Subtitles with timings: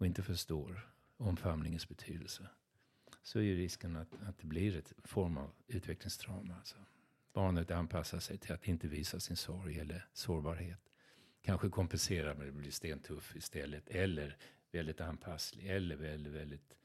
[0.00, 2.48] och inte förstår omfamningens betydelse
[3.22, 6.54] så är ju risken att, att det blir ett form av utvecklingstrauma.
[6.54, 6.76] Alltså.
[7.32, 10.80] Barnet anpassar sig till att inte visa sin sorg eller sårbarhet.
[11.42, 13.88] Kanske kompenserar med att bli stentuff istället.
[13.88, 14.36] Eller
[14.72, 15.66] väldigt anpasslig.
[15.66, 16.76] Eller väldigt, väldigt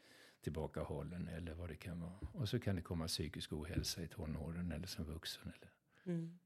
[0.41, 1.27] tillbakahållen.
[1.27, 2.19] Eller vad det kan vara.
[2.31, 5.51] Och så kan det komma psykisk ohälsa i tonåren eller som vuxen.
[5.55, 5.71] Eller.
[6.15, 6.39] Mm.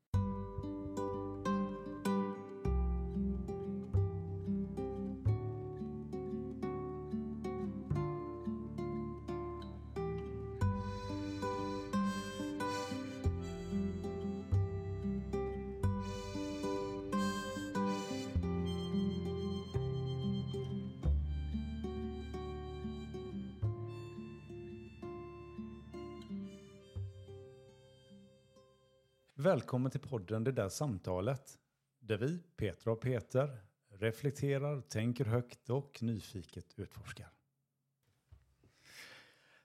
[29.60, 31.60] Välkommen till podden Det där samtalet.
[32.00, 33.58] Där vi, Petra och Peter,
[33.90, 37.30] reflekterar, tänker högt och nyfiket utforskar.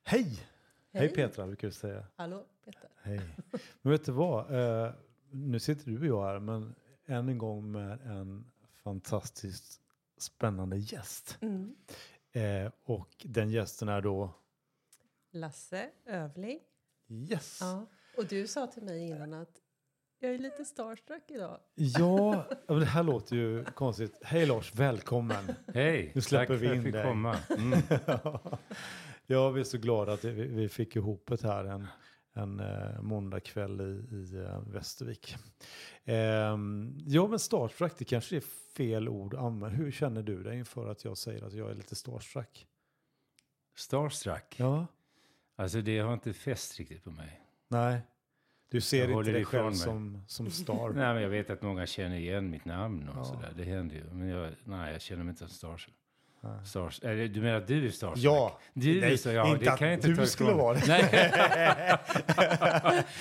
[0.02, 0.24] Hej!
[0.24, 0.46] Hej,
[0.90, 2.06] Hej Petra, brukar du säga.
[2.16, 2.90] Hallå Peter.
[3.02, 3.20] Hej.
[3.82, 4.54] Men vet du vad?
[4.54, 4.92] Eh,
[5.30, 6.74] nu sitter du och jag här, men
[7.06, 9.80] än en gång med en fantastiskt
[10.18, 11.38] spännande gäst.
[11.40, 11.76] Mm.
[12.32, 14.34] Eh, och den gästen är då?
[15.30, 16.60] Lasse Övling.
[17.08, 17.58] Yes.
[17.60, 17.86] Ja.
[18.16, 19.63] Och du sa till mig innan att
[20.24, 21.58] jag är lite starstruck idag.
[21.74, 24.18] Ja, det här låter ju konstigt.
[24.22, 25.54] Hej Lars, välkommen.
[25.74, 27.38] Hej, nu släpper tack vi in för att jag fick komma.
[27.58, 27.82] Mm.
[29.26, 31.86] ja, vi är så glada att vi fick ihop det här en,
[32.32, 35.36] en uh, måndagkväll i, i uh, Västervik.
[36.04, 38.44] Um, ja, men starstruck, det kanske är
[38.76, 39.76] fel ord att använda.
[39.76, 42.66] Hur känner du dig inför att jag säger att jag är lite starstruck?
[43.76, 44.54] Starstruck?
[44.56, 44.86] Ja.
[45.56, 47.40] Alltså det har inte fäst riktigt på mig.
[47.68, 48.00] Nej.
[48.74, 50.88] Du ser inte dig själv som, som star?
[50.94, 53.24] nej, men jag vet att många känner igen mitt namn och ja.
[53.24, 53.52] sådär.
[53.56, 54.04] Det händer ju.
[54.12, 55.86] Men jag, nej, jag känner mig inte som star.
[56.64, 58.24] Stars, eller, du menar att du är starstruck?
[58.24, 60.80] Ja, du, nej, så, ja, inte det kan att inte du skulle vara det.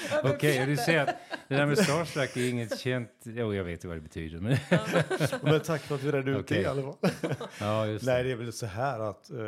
[0.23, 1.15] Okej, okay, du säger att
[1.47, 3.11] det där med starstruck är inget känt.
[3.23, 4.39] Jo, jag vet vad det betyder.
[4.39, 4.57] Men,
[5.43, 6.57] men tack för att du redde ut okay.
[6.57, 6.95] det i alla fall.
[7.59, 9.39] ja, just Nej, det är väl så här att uh,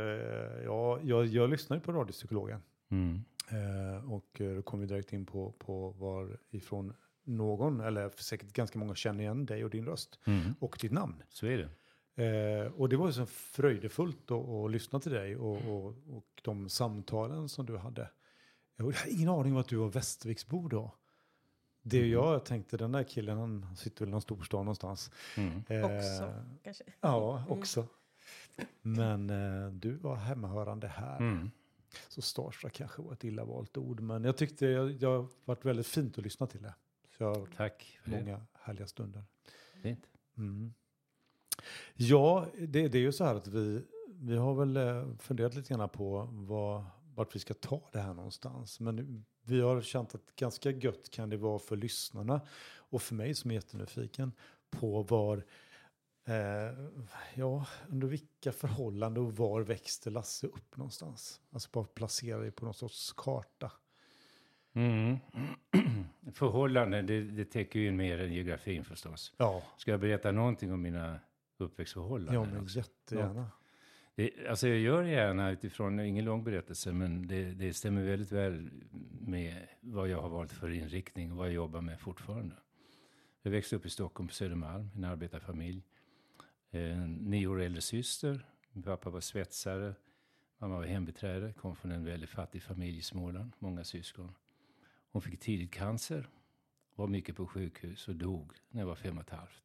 [0.66, 2.60] ja, jag, jag lyssnar ju på radiopsykologen.
[2.92, 3.24] Mm.
[3.50, 8.80] Eh, och eh, då kom vi direkt in på, på varifrån någon, eller säkert ganska
[8.80, 10.54] många känner igen dig och din röst mm.
[10.60, 11.24] och ditt namn.
[11.30, 11.70] Så är det.
[12.18, 16.42] Eh, och det var ju så fröjdefullt att, att lyssna till dig och, och, och
[16.42, 18.10] de samtalen som du hade.
[18.76, 20.92] Jag hade ingen aning om att du var Västerviksbo då.
[21.82, 22.12] Det mm.
[22.12, 25.12] jag tänkte, den där killen han sitter väl i någon storstad någonstans.
[25.38, 25.64] Mm.
[25.68, 26.84] Eh, också kanske?
[27.02, 27.52] Ja, mm.
[27.52, 27.88] också.
[28.82, 31.18] Men eh, du var hemmahörande här.
[31.18, 31.52] Mm.
[32.08, 35.88] Så starstruck kanske var ett illa valt ord, men jag tyckte det har varit väldigt
[35.88, 36.74] fint att lyssna till det.
[37.18, 38.00] Så jag har Tack.
[38.04, 38.46] För många det.
[38.54, 39.24] härliga stunder.
[39.82, 40.08] Fint.
[40.38, 40.74] Mm.
[41.94, 45.74] Ja, det, det, är ju så här att vi, vi har väl eh, funderat lite
[45.74, 46.86] grann på vad,
[47.16, 48.80] vart vi ska ta det här någonstans.
[48.80, 52.42] Men vi har känt att ganska gött kan det vara för lyssnarna
[52.76, 54.32] och för mig som är jättenyfiken
[54.70, 55.44] på var
[56.28, 56.74] Eh,
[57.36, 61.42] ja, under vilka förhållanden och var växte Lasse upp någonstans?
[61.52, 63.72] Alltså bara placera dig på någon sorts karta.
[64.74, 65.18] Mm.
[66.34, 69.34] Förhållanden, det, det täcker ju in mer än geografin förstås.
[69.38, 69.64] Ja.
[69.78, 71.20] Ska jag berätta någonting om mina
[71.58, 72.36] uppväxtförhållanden?
[72.36, 72.78] Ja, men också?
[72.78, 73.52] jättegärna.
[74.16, 78.32] Det, alltså jag gör det gärna utifrån, ingen lång berättelse, men det, det, stämmer väldigt
[78.32, 78.70] väl
[79.22, 82.56] med vad jag har valt för inriktning och vad jag jobbar med fortfarande.
[83.42, 85.84] Jag växte upp i Stockholm på Södermalm, en arbetarfamilj
[86.80, 88.46] en nio år äldre syster.
[88.72, 89.94] Min pappa var svetsare.
[90.58, 91.54] Mamma var hembiträde.
[91.54, 93.52] Kom från en väldigt fattig familj i Småland.
[93.60, 94.32] Många syskon.
[95.12, 96.30] Hon fick tidigt cancer.
[96.96, 99.64] Var mycket på sjukhus och dog när jag var fem och ett halvt.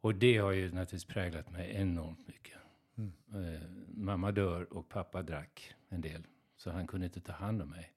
[0.00, 2.58] Och det har ju naturligtvis präglat mig enormt mycket.
[2.96, 3.12] Mm.
[3.44, 6.26] Eh, mamma dör och pappa drack en del.
[6.56, 7.92] Så han kunde inte ta hand om mig.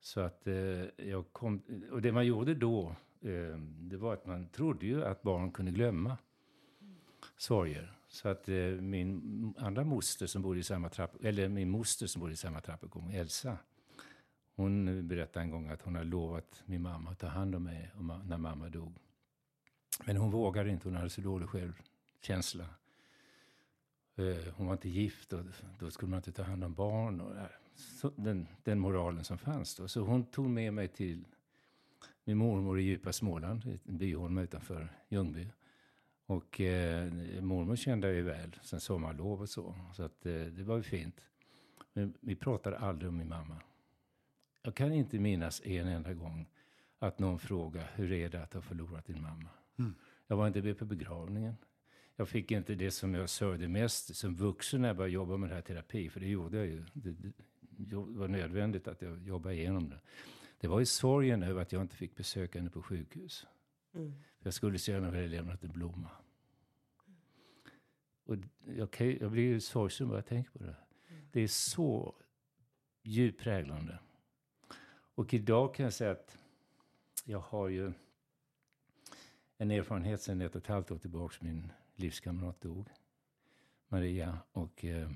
[0.00, 0.54] Så att eh,
[0.96, 5.22] jag kom, och det man gjorde då, eh, det var att man trodde ju att
[5.22, 6.16] barn kunde glömma
[7.38, 7.94] sorger.
[8.08, 12.20] Så att eh, min andra moster som bodde i samma trapp, eller min moster som
[12.20, 13.58] bodde i samma trappuppgång, Elsa,
[14.54, 17.62] hon eh, berättade en gång att hon hade lovat min mamma att ta hand om
[17.62, 17.90] mig
[18.24, 18.98] när mamma dog.
[20.04, 22.64] Men hon vågade inte, hon hade så dålig självkänsla.
[24.16, 25.44] Eh, hon var inte gift och
[25.78, 27.20] då skulle man inte ta hand om barn.
[27.20, 27.34] Och
[28.16, 29.88] den, den moralen som fanns då.
[29.88, 31.24] Så hon tog med mig till
[32.24, 35.48] min mormor i djupa Småland, en Byholma utanför Ljungby.
[36.28, 39.74] Och eh, mormor kände jag ju väl sen sommarlov och så.
[39.94, 41.20] Så att, eh, det var ju fint.
[41.92, 43.56] Men vi pratade aldrig om min mamma.
[44.62, 46.48] Jag kan inte minnas en enda gång
[46.98, 49.48] att någon frågade hur är det att ha förlorat din mamma.
[49.78, 49.94] Mm.
[50.26, 51.56] Jag var inte med på begravningen.
[52.16, 55.50] jag fick inte det som jag sörjde mest som vuxen när jag började jobba med
[55.50, 56.84] det här terapi, för det gjorde jag ju.
[56.92, 60.00] Det, det, det var nödvändigt att jag jobbade igenom det.
[60.60, 63.46] Det var ju sorgen över att jag inte fick besöka henne på sjukhus.
[63.94, 64.14] Mm.
[64.38, 66.10] Jag skulle så gärna vilja lämnat en blomma.
[68.24, 68.36] Och
[68.76, 70.76] jag, kan, jag blir ju sorgsen bara jag tänker på det.
[71.32, 72.14] Det är så
[73.02, 73.98] djupt präglande.
[75.14, 76.38] Och idag kan jag säga att
[77.24, 77.92] jag har ju
[79.56, 81.36] en erfarenhet sedan ett och ett halvt år tillbaka.
[81.40, 82.88] Min livskamrat dog,
[83.88, 84.38] Maria.
[84.52, 85.10] Och eh,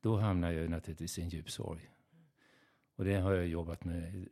[0.00, 1.90] då hamnade jag naturligtvis i en djup sorg.
[2.96, 4.28] Och det har jag jobbat med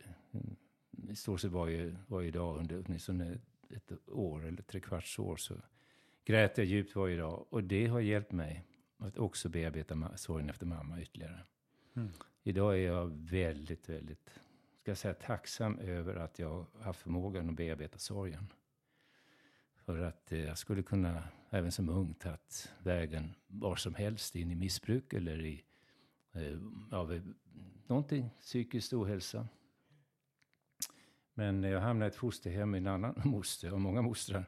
[1.09, 3.39] i stort sett varje, varje dag under åtminstone
[3.73, 5.35] ett år eller tre kvarts år.
[5.35, 5.55] Så
[6.25, 7.45] grät jag djupt varje dag.
[7.49, 8.65] Och det har hjälpt mig
[8.97, 11.43] att också bearbeta sorgen efter mamma ytterligare.
[11.95, 12.09] Mm.
[12.43, 14.39] Idag är jag väldigt, väldigt
[14.81, 18.47] ska jag säga, tacksam över att jag har haft förmågan att bearbeta sorgen.
[19.85, 24.51] För att eh, jag skulle kunna, även som ung, tagit vägen var som helst in
[24.51, 25.63] i missbruk eller i
[26.31, 26.59] eh,
[26.91, 27.33] av
[27.87, 29.47] någonting, psykisk ohälsa.
[31.41, 34.45] Men jag hamnade i ett fosterhem med en annan moster, och många mostrar,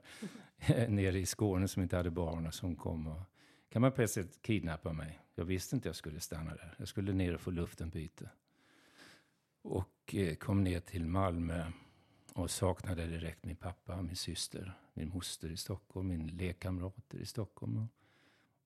[0.57, 3.21] eh, nere i Skåne som inte hade barn och som kom och
[3.69, 5.19] kan man på ett sätt kidnappa mig.
[5.35, 6.75] Jag visste inte jag skulle stanna där.
[6.77, 8.29] Jag skulle ner och få luften byte.
[9.61, 11.65] Och eh, kom ner till Malmö
[12.33, 17.77] och saknade direkt min pappa, min syster, min moster i Stockholm, min lekkamrater i Stockholm.
[17.77, 17.87] Och,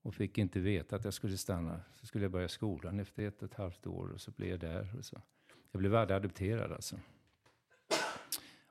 [0.01, 1.81] och fick inte veta att jag skulle stanna.
[1.95, 4.59] Så skulle jag börja skolan efter ett och ett halvt år och så blev jag
[4.59, 4.95] där.
[4.97, 5.21] Och så.
[5.71, 6.99] Jag blev adopterad alltså.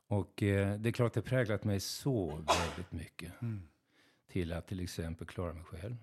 [0.07, 3.43] Och eh, det är klart det präglat mig så väldigt mycket.
[3.43, 3.69] Mm.
[4.27, 5.97] Till att till exempel klara mig själv.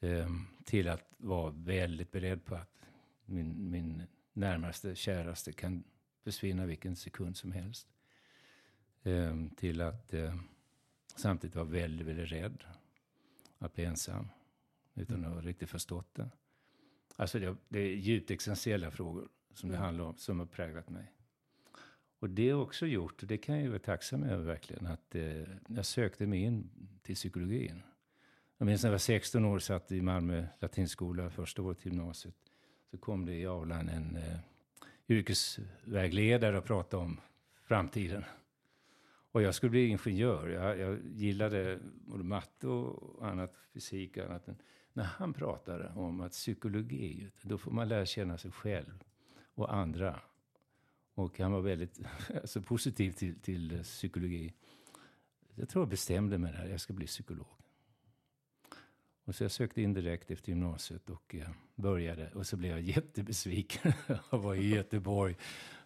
[0.00, 2.88] Ehm, till att vara väldigt beredd på att
[3.24, 4.02] min, min
[4.32, 5.84] närmaste, käraste kan
[6.24, 7.88] försvinna vilken sekund som helst.
[9.02, 10.36] Ehm, till att eh,
[11.16, 12.64] samtidigt vara väldigt, väldigt rädd
[13.58, 14.28] att bli ensam.
[14.94, 16.30] Utan att ha riktigt förstått det.
[17.16, 21.12] Alltså det, det är djupt existentiella frågor som det handlar om, som har präglat mig.
[22.18, 25.14] Och det har också gjort, och det kan jag ju vara tacksam över verkligen, att
[25.14, 26.70] eh, jag sökte mig in
[27.02, 27.82] till psykologin.
[28.58, 32.34] Jag minns när jag var 16 år, satt i Malmö latinskola, första året i gymnasiet.
[32.90, 34.38] Så kom det i aulan en eh,
[35.08, 37.20] yrkesvägledare och pratade om
[37.62, 38.24] framtiden.
[39.32, 40.48] Och jag skulle bli ingenjör.
[40.48, 44.46] Jag, jag gillade både matte och annat, fysik och annat.
[44.46, 44.56] Men
[44.92, 49.04] när han pratade om att psykologi, då får man lära känna sig själv
[49.54, 50.20] och andra.
[51.16, 52.00] Och han var väldigt
[52.34, 54.52] alltså, positiv till, till psykologi.
[55.54, 57.46] Jag tror jag bestämde mig där, jag ska bli psykolog.
[59.24, 62.30] Och så jag sökte in direkt efter gymnasiet och eh, började.
[62.34, 63.92] Och så blev jag jättebesviken.
[64.30, 65.36] jag var i Göteborg.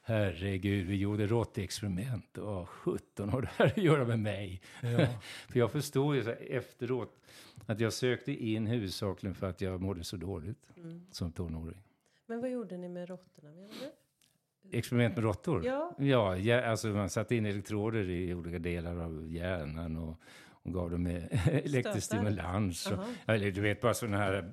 [0.03, 2.39] Herregud, vi gjorde råttexperiment.
[2.39, 4.61] Och 17 har det här att göra med mig.
[4.83, 5.07] Ja.
[5.49, 7.21] för jag förstår ju så efteråt
[7.67, 11.07] att jag sökte in huvudsakligen för att jag mådde så dåligt Mm.
[11.11, 11.83] som tonåring.
[12.27, 13.69] Men vad gjorde ni med råttorna?
[14.73, 15.67] Experiment med råttor?
[15.67, 15.95] Ja.
[15.99, 20.21] Ja, ja, alltså man satte in elektroder i olika delar av hjärnan och,
[20.63, 22.87] och gav dem eh, elektrisk stimulans.
[22.87, 23.07] Och, Aha.
[23.27, 24.53] ja, eller du vet bara sådana här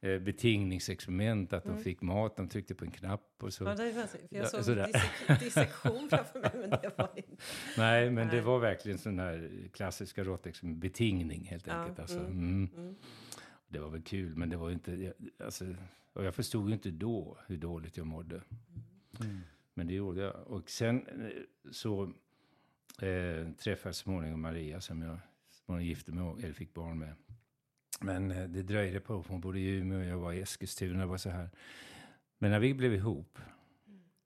[0.00, 1.82] eh, betingningsexperiment, att de Mm.
[1.82, 3.64] fick mat, de tryckte på en knapp och så.
[3.64, 7.28] Ja, det var, för jag Ja, såg dissek dissektion framför mig, men det var inte...
[7.78, 8.42] Nej, men det Nej.
[8.42, 11.98] var verkligen sån här klassiska råttexperiment, betingning helt Ja, enkelt.
[11.98, 12.70] Alltså, mm, mm.
[12.76, 12.94] Mm.
[13.68, 15.12] Det var väl kul, men det var inte,
[15.44, 15.64] alltså,
[16.12, 18.40] och jag förstod ju inte då hur dåligt jag mådde.
[19.20, 19.40] Mm.
[19.74, 20.46] Men det gjorde jag.
[20.46, 22.02] Och sen eh, så
[23.02, 26.98] eh, träffade jag så småningom Maria som jag småningom gifte mig och eller fick barn
[26.98, 27.14] med.
[28.00, 31.00] Men eh, det dröjde på, hon bodde i Umeå och jag var i Eskilstuna.
[31.00, 31.50] Det var så här.
[32.38, 33.38] Men när vi blev ihop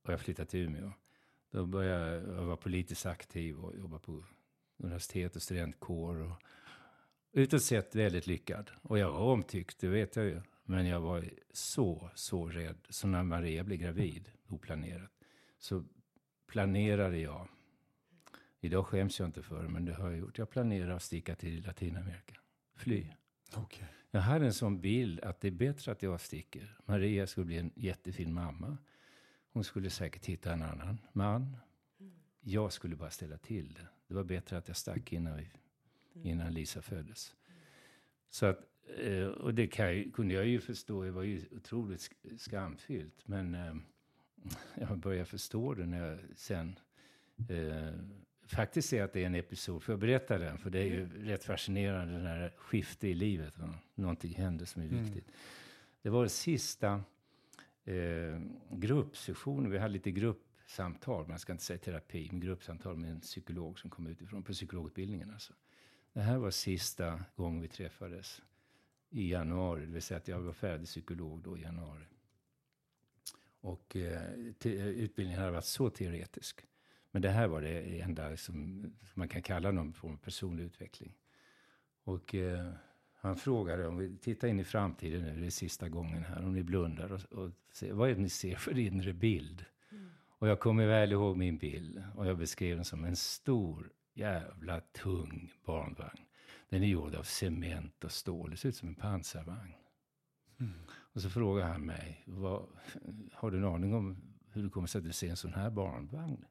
[0.02, 0.92] och jag flyttade till Umeå,
[1.50, 4.24] då började jag, jag vara politiskt aktiv och jobba på
[4.76, 6.16] universitet och studentkår.
[6.16, 6.42] Och,
[7.32, 8.70] utåt sett väldigt lyckad.
[8.82, 10.40] Och jag var omtyckt, det vet jag ju.
[10.64, 12.86] Men jag var så, så rädd.
[12.88, 15.10] Så när Maria blev gravid, oplanerat,
[15.58, 15.84] så
[16.46, 17.48] planerade jag.
[18.60, 20.38] Idag skäms jag inte för det, men det har jag gjort.
[20.38, 22.34] Jag planerade att sticka till Latinamerika.
[22.74, 23.06] Fly.
[23.54, 23.88] Okej.
[24.10, 26.78] Jag hade en sån bild att det är bättre att jag sticker.
[26.84, 28.78] Maria skulle bli en jättefin mamma.
[29.52, 31.56] Hon skulle säkert hitta en annan man.
[32.40, 33.86] Jag skulle bara ställa till det.
[34.06, 35.50] Det var bättre att jag stack innan, vi,
[36.22, 37.34] innan Lisa föddes.
[38.30, 38.60] Så att,
[38.98, 43.28] eh, och det jag, kunde jag ju förstå, det var ju otroligt sk- skamfyllt.
[43.28, 43.74] Men eh,
[44.88, 46.78] jag började förstå det när jag sen
[47.48, 47.94] eh,
[48.46, 49.82] faktiskt ser att det är en episod.
[49.82, 50.58] Får jag berätta den?
[50.58, 53.58] För det är ju rätt fascinerande, den här skifte i livet.
[53.58, 53.74] Va?
[53.94, 55.04] Någonting hände som är Mm.
[55.04, 55.32] viktigt.
[56.02, 57.02] Det var den sista
[57.84, 59.70] eh, gruppsessionen.
[59.70, 61.28] Vi hade lite gruppsamtal.
[61.28, 65.30] Man ska inte säga terapi, men gruppsamtal med en psykolog som kom utifrån på psykologutbildningen.
[65.30, 65.52] Alltså.
[66.12, 68.42] det här var sista gången vi träffades
[69.12, 72.04] i januari, det vill säga att jag var färdig psykolog då i januari.
[73.60, 74.32] Och eh,
[74.74, 76.66] utbildningen hade varit så teoretisk.
[77.10, 81.14] Men det här var det enda som man kan kalla någon form av personlig utveckling.
[82.04, 82.72] Och eh,
[83.14, 86.52] han frågade om vi tittar in i framtiden nu, det är sista gången här, om
[86.52, 89.64] ni blundar och, och ser, vad är det ni ser för inre bild?
[89.90, 90.10] Mm.
[90.38, 94.80] Och jag kommer väl ihåg min bild och jag beskrev den som en stor jävla
[94.80, 96.24] tung barnvagn.
[96.72, 99.74] Den är gjord av cement och stål, det ser ut som en pansarvagn.
[100.60, 100.72] Mm.
[100.90, 102.68] Och så frågar han mig, vad,
[103.32, 104.16] har du en aning om
[104.50, 106.44] hur det kommer sig att du ser en sån här barnvagn?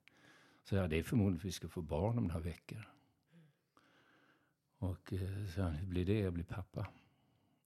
[0.64, 2.90] Så ja, det är förmodligen för att vi ska få barn om några veckor.
[4.78, 6.20] Och eh, så hur blir det?
[6.20, 6.88] Jag blir pappa.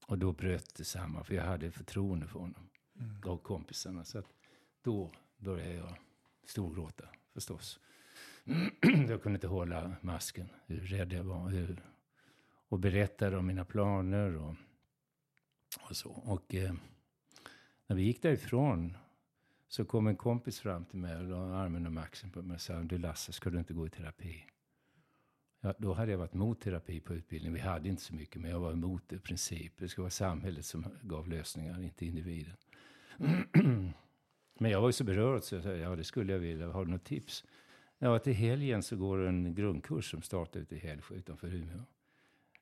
[0.07, 2.69] Och då bröt det samman, för jag hade förtroende för honom.
[2.99, 3.21] Mm.
[3.21, 4.03] Gav kompisarna.
[4.03, 4.33] Så att
[4.81, 5.97] då började jag
[6.45, 7.79] storgråta förstås.
[9.09, 11.49] jag kunde inte hålla masken, hur rädd jag var.
[11.49, 11.94] Hur,
[12.69, 14.55] och berättade om mina planer och,
[15.89, 16.11] och så.
[16.11, 16.73] Och eh,
[17.87, 18.97] när vi gick därifrån
[19.67, 22.61] så kom en kompis fram till mig och la armen om axeln på mig och
[22.61, 24.45] sa, du Lasse, ska du inte gå i terapi?
[25.61, 27.53] Ja, då hade jag varit emot terapi på utbildningen.
[27.53, 29.73] Vi hade inte så mycket, men jag var emot det i princip.
[29.77, 32.55] Det skulle vara samhället som gav lösningar, inte individen.
[34.59, 36.71] men jag var ju så berörd så jag sa, ja det skulle jag vilja.
[36.71, 37.45] Har du något tips?
[37.97, 41.83] Ja, till helgen så går en grundkurs som startar ute i Hällsjö utanför Umeå.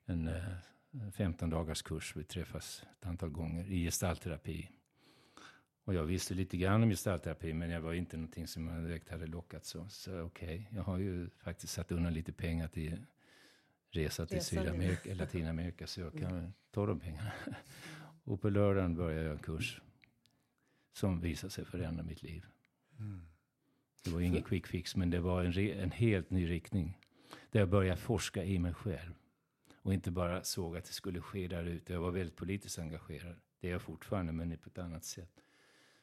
[0.05, 2.15] En eh, 15 dagars kurs.
[2.15, 4.69] Vi träffas ett antal gånger i gestaltterapi.
[5.85, 9.09] Och jag visste lite grann om gestaltterapi, men jag var inte någonting som jag direkt
[9.09, 9.65] hade lockat.
[9.65, 13.05] Så, så okej, okay, jag har ju faktiskt satt undan lite pengar till
[13.89, 16.53] resa till Sydamerika, Latinamerika, så jag kan mm.
[16.71, 17.31] ta de pengarna.
[18.23, 19.81] Och på lördagen började jag en kurs
[20.93, 22.45] som visade sig förändra mitt liv.
[22.99, 23.21] Mm.
[24.03, 26.99] Det var ingen quick fix, men det var en, en helt ny riktning.
[27.51, 29.13] Där jag började forska i mig själv.
[29.83, 31.93] Och inte bara såg att det skulle ske där ute.
[31.93, 33.35] Jag var väldigt politiskt engagerad.
[33.59, 35.43] Det är jag fortfarande, men på ett annat sätt.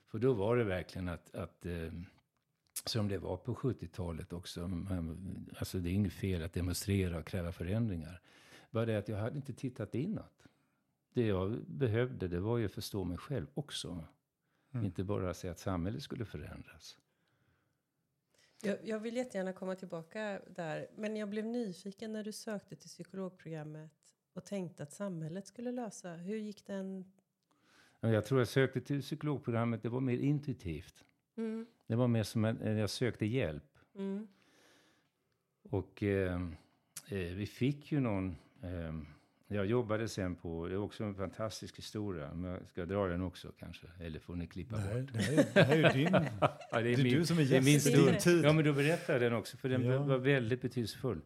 [0.07, 1.93] För då var det verkligen att, att eh,
[2.85, 4.71] som det var på 70-talet också.
[5.59, 8.21] Alltså det är inget fel att demonstrera och kräva förändringar.
[8.71, 10.47] Bara det att jag hade inte tittat inåt.
[11.13, 14.05] Det jag behövde det var ju att förstå mig själv också.
[14.73, 14.87] Mm.
[14.87, 16.99] Inte bara säga att samhället skulle förändras.
[18.63, 20.89] Jag, jag, vill jättegärna komma tillbaka där.
[20.97, 23.93] Men jag blev nyfiken när du sökte till psykologprogrammet
[24.33, 26.13] och tänkte att samhället skulle lösa.
[26.13, 27.05] Hur gick den
[28.01, 31.05] jag tror jag sökte till psykologprogrammet, det var mer intuitivt.
[31.37, 31.67] Mm.
[31.87, 33.79] Det var mer som att jag sökte hjälp.
[33.95, 34.29] Mm.
[35.63, 36.41] Och eh,
[37.09, 38.37] eh, vi fick ju någon...
[38.63, 38.93] Eh,
[39.57, 43.23] jag jobbade sen på, det är också en fantastisk historia, men jag ska dra den
[43.23, 45.13] också kanske, eller får ni klippa Nej, bort?
[45.13, 46.09] Det här, det här är din,
[46.41, 48.45] ja, det är, det är min, du som är gäst i din tid.
[48.45, 50.03] Ja, men då berättar jag den också, för den ja.
[50.03, 51.21] var väldigt betydelsefull.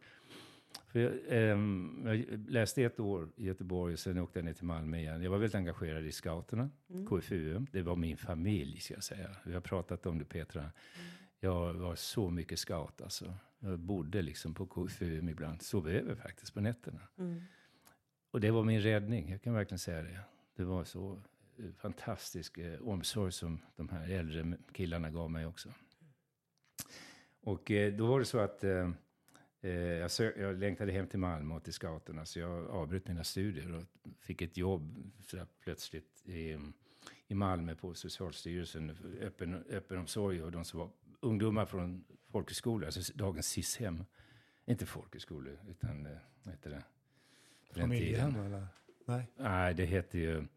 [0.87, 1.59] För jag, eh,
[2.05, 5.23] jag, läste ett år i Göteborg och sen åkte jag ner till Malmö igen.
[5.23, 7.07] Jag var väldigt engagerad i scouterna, mm.
[7.07, 7.67] KFUM.
[7.71, 9.29] Det var min familj, ska jag säga.
[9.43, 10.61] Vi har pratat om det, Petra.
[10.61, 10.71] Mm.
[11.39, 13.33] Jag var så mycket scout, alltså.
[13.59, 15.61] Jag bodde liksom på KFUM ibland.
[15.61, 17.01] Sov över faktiskt på nätterna.
[17.17, 17.41] Mm.
[18.35, 20.19] Och det var min räddning, jag kan verkligen säga det.
[20.55, 21.19] Det var så
[21.57, 25.69] eh, fantastisk eh, omsorg som de här äldre killarna gav mig också.
[27.41, 28.91] Och eh, då var det så att eh,
[29.61, 33.23] eh, jag, sö- jag längtade hem till Malmö och till scouterna så jag avbröt mina
[33.23, 33.83] studier och
[34.19, 36.57] fick ett jobb så plötsligt i,
[37.27, 40.89] i Malmö på Socialstyrelsen, öppen, öppenomsorg och de som var
[41.19, 44.03] ungdomar från folkhögskolor, alltså dagens SIS-hem.
[44.65, 46.83] Inte folkhögskolor, utan eh, vad heter det?
[47.71, 48.67] Familjehem eller?
[49.05, 49.27] Nej.
[49.37, 50.47] Nej, det heter ju,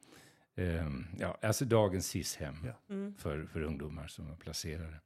[0.56, 2.94] um, ja, alltså dagens SIS-hem ja.
[2.94, 3.14] mm.
[3.14, 5.00] för, för ungdomar som var placerade.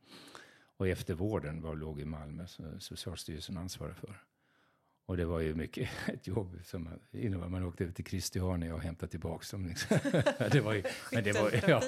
[0.77, 4.23] Och eftervården var, låg i Malmö, som Socialstyrelsen ansvarade för.
[5.13, 8.81] Och det var ju mycket ett jobb som innebar man åkte över till Christiania och
[8.81, 9.67] hämtade tillbaka dem.
[9.67, 9.99] Liksom.
[10.53, 11.83] det var ju, men, det var, ja,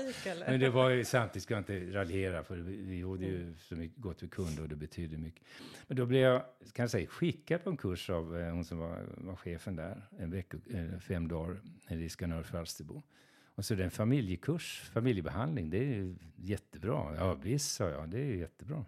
[0.47, 3.54] men det var ju samtidigt, ska jag inte raljera, för vi, gjorde ju mm.
[3.59, 5.43] så mycket gott vi kunde och det betydde mycket.
[5.87, 8.78] Men då blev jag, kan jag säga, skickad på en kurs av eh, hon som
[8.78, 13.02] var, var chefen där, en vecka, eh, fem dagar, i Skanör Falsterbo.
[13.54, 17.16] Och så är det en familjekurs, familjebehandling, det är jättebra.
[17.16, 18.85] Ja visst, sa jag, det är jättebra.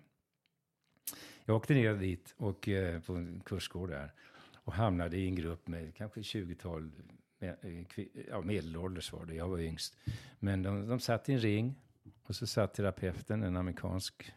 [1.48, 4.12] Jag åkte ner dit och, eh, på en kursgård där
[4.54, 6.90] och hamnade i en grupp med kanske 20-tal
[7.38, 9.96] med, eh, ja, medelålders var det, jag var yngst.
[10.38, 11.74] Men de, de satt i en ring
[12.22, 14.32] och så satt terapeuten, en amerikansk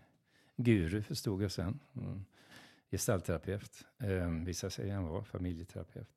[0.56, 1.80] guru förstod jag sen.
[1.96, 2.26] Mm.
[2.92, 6.10] Gestaltterapeut, eh, visade sig han var, familjeterapeut.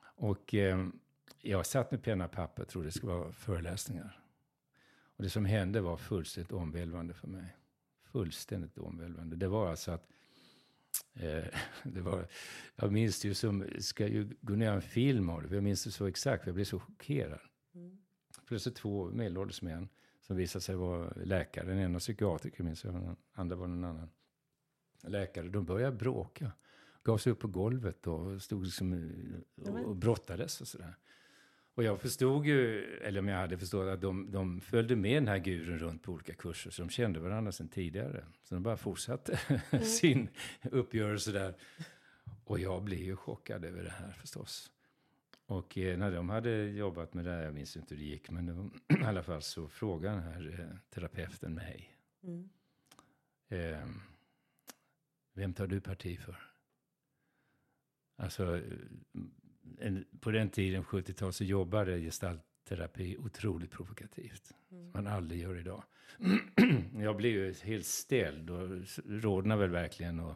[0.00, 0.88] Och eh,
[1.40, 4.20] jag satt med penna och papper och trodde det skulle vara föreläsningar.
[5.16, 7.56] Och det som hände var fullständigt omvälvande för mig.
[8.02, 9.36] Fullständigt omvälvande.
[9.36, 10.08] Det var alltså att
[11.82, 12.26] det var,
[12.76, 15.84] jag minns det ju som, ska ju gå ner en film av det, jag minns
[15.84, 17.40] det så exakt, för jag blev så chockerad.
[17.74, 17.98] Mm.
[18.46, 19.88] Plötsligt två medelålders män
[20.20, 21.66] som visade sig vara läkare.
[21.66, 24.10] Den ena psykiatriker minns jag, den andra var någon annan
[25.02, 25.48] läkare.
[25.48, 26.52] De började bråka.
[27.02, 30.94] Gav sig upp på golvet och stod liksom eh, och, och brottades och sådär.
[31.78, 35.28] Och jag förstod ju, eller om jag hade förstått, att de, de följde med den
[35.28, 36.70] här gurun runt på olika kurser.
[36.70, 38.24] Så de kände varandra sedan tidigare.
[38.42, 39.84] Så de bara fortsatte mm.
[39.84, 40.28] sin
[40.62, 41.54] uppgörelse där.
[42.44, 44.70] Och jag blev ju chockad över det här förstås.
[45.46, 48.30] Och eh, när de hade jobbat med det här, jag minns inte hur det gick,
[48.30, 51.94] men de, i alla fall så frågade den här eh, terapeuten mig.
[52.22, 52.48] Mm.
[53.48, 53.88] Eh,
[55.34, 56.36] vem tar du parti för?
[58.16, 58.60] Alltså,
[59.80, 64.54] en, på den tiden, 70-tal, så jobbade gestaltterapi otroligt provokativt.
[64.70, 64.92] Mm.
[64.92, 65.82] Som man aldrig gör idag.
[67.02, 68.68] jag blev ju helt ställd och
[69.06, 70.34] rodnade väl verkligen och,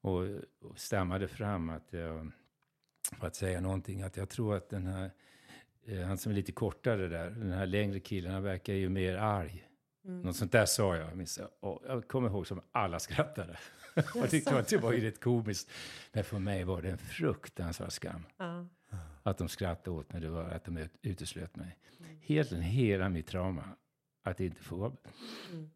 [0.00, 0.22] och,
[0.60, 2.30] och stammade fram att jag,
[3.18, 5.10] för att säga någonting, att jag tror att den här,
[5.84, 9.16] eh, han som är lite kortare där, den här längre killen, han verkar ju mer
[9.16, 9.68] arg.
[10.04, 10.22] Mm.
[10.22, 11.16] Något sånt där sa jag.
[11.16, 11.48] Minns jag.
[11.60, 13.58] Och jag kommer ihåg som alla skrattade.
[14.14, 15.70] jag tyckte att det var ju rätt komiskt.
[16.12, 18.22] Men för mig var det en fruktansvärd skam.
[18.36, 18.66] Ja.
[19.22, 21.78] Att de skrattade åt mig, det var att de uteslöt mig.
[21.98, 22.18] Mm.
[22.22, 23.64] Helt, hela mitt trauma,
[24.22, 24.92] att inte få vara...
[25.52, 25.70] Mm.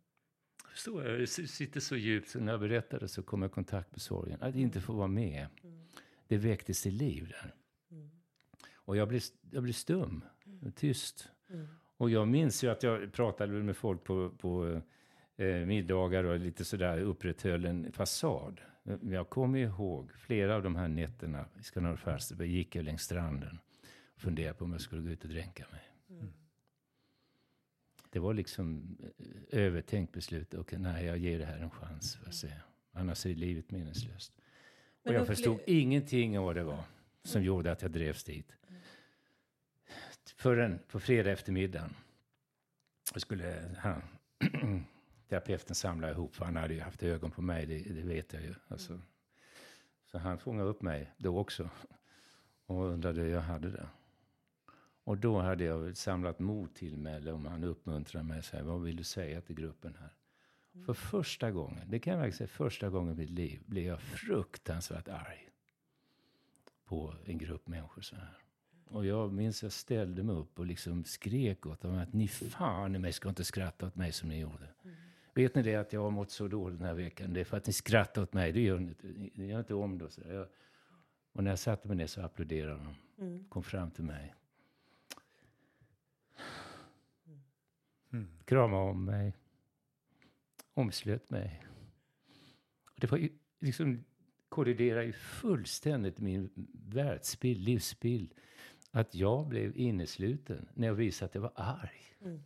[0.71, 3.91] Förstår jag, det sitter så djupt, så när jag berättade så kom jag i kontakt
[3.91, 4.43] med sorgen.
[4.43, 5.47] Att inte få vara med.
[5.63, 5.79] Mm.
[6.27, 7.55] Det väcktes till liv där.
[7.91, 8.11] Mm.
[8.75, 10.73] Och jag blev, jag blev stum, mm.
[10.73, 11.29] tyst.
[11.51, 11.67] Mm.
[11.97, 14.83] Och jag minns ju att jag pratade med folk på, på
[15.39, 18.61] eh, middagar och lite sådär upprätthöll en fasad.
[19.03, 23.59] Jag kommer ihåg flera av de här nätterna i Skandinaviska Falsterbo gick jag längs stranden
[24.15, 25.81] och funderade på om jag skulle gå ut och dränka mig.
[26.11, 26.33] Mm.
[28.11, 30.55] Det var liksom eh, övertänkt beslut.
[30.55, 32.17] Och nej, jag ger det här en chans.
[32.17, 32.51] För att se.
[32.93, 34.33] Annars är livet meningslöst.
[35.03, 36.85] Och jag förstod ingenting av vad det var
[37.23, 38.53] som gjorde att jag drevs dit.
[40.37, 41.95] Förrän på fredag eftermiddagen
[43.17, 44.03] skulle han,
[45.29, 48.43] terapeuten samla ihop, för han hade ju haft ögon på mig, det, det vet jag
[48.43, 48.55] ju.
[48.69, 49.01] Alltså.
[50.11, 51.71] Så han fångade upp mig då också
[52.67, 53.89] och undrade hur jag hade det.
[55.05, 58.83] Och då hade jag samlat mod till mig, om han uppmuntrade mig, så här, vad
[58.83, 60.13] vill du säga till gruppen här?
[60.75, 60.87] Mm.
[60.87, 64.01] För första gången, det kan jag verkligen säga, första gången i mitt liv blev jag
[64.01, 65.49] fruktansvärt arg
[66.85, 68.39] på en grupp människor så här.
[68.85, 72.97] Och jag minns jag ställde mig upp och liksom skrek åt dem att ni fan
[72.97, 74.69] i mig ska inte skratta åt mig som ni gjorde.
[74.85, 74.97] Mm.
[75.39, 77.33] Vet ni det att jag har mått så dåligt den här veckan?
[77.33, 78.53] Det är för att ni skrattar åt mig.
[78.53, 78.95] Det gör ni,
[79.35, 80.11] ni gör inte om det.
[80.11, 80.47] Så jag,
[81.33, 83.25] och när jag satte mig ner så applåderade de.
[83.25, 83.45] Mm.
[83.49, 84.35] Kom fram till mig.
[88.13, 88.29] Mm.
[88.45, 89.35] Kramade om mig.
[90.75, 91.65] Omslöt mig.
[92.85, 93.29] Och det var ju
[93.61, 94.05] liksom
[94.49, 96.51] kolliderar ju fullständigt min
[96.89, 98.35] världsbild, livsbild
[98.91, 102.17] att jag blev innesluten när jag visade att jag var arg.
[102.21, 102.43] Mm.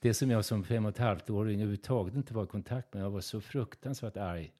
[0.00, 3.02] Det som jag som fem och ett halvt åring överhuvudtaget inte var i kontakt med.
[3.02, 4.52] Jag var så fruktansvärt arg.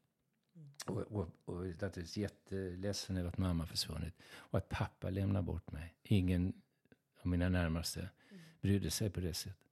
[0.86, 4.14] Och, och, och naturligtvis jätteledsen över att mamma försvunnit.
[4.22, 5.94] Och att pappa lämnade bort mig.
[6.02, 6.52] Ingen
[7.20, 8.08] av mina närmaste
[8.60, 9.66] brydde sig på det sättet.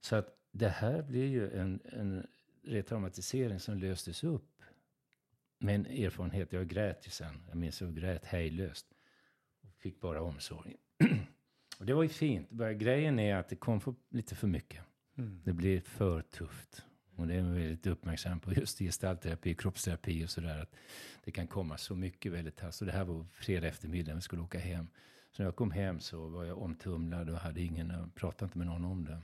[0.00, 2.26] Så att det här blev ju en, en
[2.62, 4.62] retraumatisering som löstes upp.
[5.58, 6.52] Med en erfarenhet.
[6.52, 7.42] Jag grät ju sen.
[7.48, 8.86] Jag minns att jag grät hejlöst
[9.78, 10.76] fick bara omsorg.
[11.78, 12.50] och det var ju fint.
[12.50, 14.80] Bara, grejen är att det kom för, lite för mycket.
[15.16, 15.40] Mm.
[15.44, 16.84] Det blev för tufft.
[17.16, 20.58] Och det är väldigt uppmärksam på just gestaltterapi, kroppsterapi och sådär.
[20.62, 20.74] Att
[21.24, 22.80] det kan komma så mycket väldigt hastigt.
[22.80, 24.88] Och det här var fredag eftermiddag, vi skulle åka hem.
[25.32, 28.58] Så när jag kom hem så var jag omtumlad och hade ingen, jag pratade inte
[28.58, 29.18] med någon om det.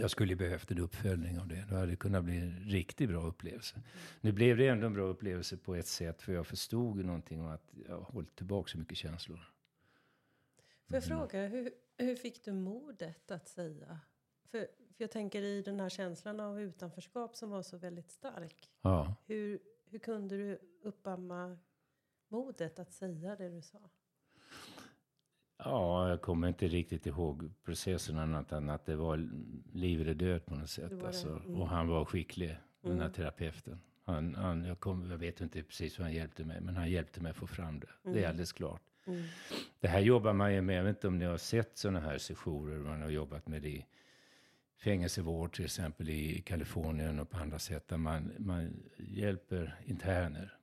[0.00, 1.64] Jag skulle behövt en uppföljning av det.
[1.68, 3.82] Då hade det kunnat bli en riktigt bra upplevelse.
[4.20, 6.22] Nu blev det ändå en bra upplevelse på ett sätt.
[6.22, 9.36] För jag förstod någonting om att jag har hållit tillbaka så mycket känslor.
[10.86, 11.18] Får jag mm.
[11.18, 14.00] fråga, hur, hur fick du modet att säga?
[14.50, 18.70] För, för jag tänker i den här känslan av utanförskap som var så väldigt stark.
[18.82, 19.14] Ja.
[19.26, 21.58] Hur, hur kunde du uppamma
[22.28, 23.78] modet att säga det du sa?
[25.56, 29.28] Ja, jag kommer inte riktigt ihåg processen annat än att det var
[29.72, 31.04] liv eller död på något sätt.
[31.04, 31.28] Alltså.
[31.28, 31.60] Mm.
[31.60, 32.60] Och han var skicklig, mm.
[32.80, 33.12] den här mm.
[33.12, 33.80] terapeuten.
[34.04, 37.20] Han, han, jag, kom, jag vet inte precis hur han hjälpte mig, men han hjälpte
[37.20, 37.86] mig att få fram det.
[37.86, 38.14] Mm.
[38.14, 38.30] Det är mm.
[38.30, 38.82] alldeles klart.
[39.06, 39.22] Mm.
[39.80, 42.18] Det här jobbar man ju med, jag vet inte om ni har sett sådana här
[42.18, 43.86] sessioner, man har jobbat med det i
[44.76, 50.58] fängelsevård till exempel i Kalifornien och på andra sätt, där man, man hjälper interner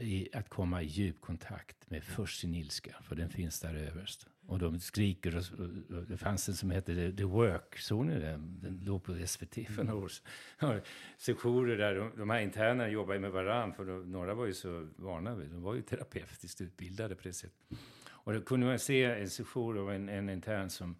[0.00, 4.26] i att komma i djup kontakt med först sin ilska, för den finns där överst.
[4.46, 5.60] Och de skriker och,
[5.96, 8.60] och det fanns en som hette The, Work, såg ni den?
[8.62, 10.80] Den låg på SVT för några år sedan.
[11.18, 14.88] Sessioner där de, de här internerna jobbade med varandra, för de, några var ju så
[14.96, 17.78] vana vid, de var ju terapeutiskt utbildade på det sättet.
[18.08, 20.96] Och då kunde man se en session av en, en intern som,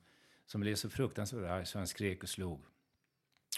[0.51, 2.61] som blev så fruktansvärt arg så han skrek och slog.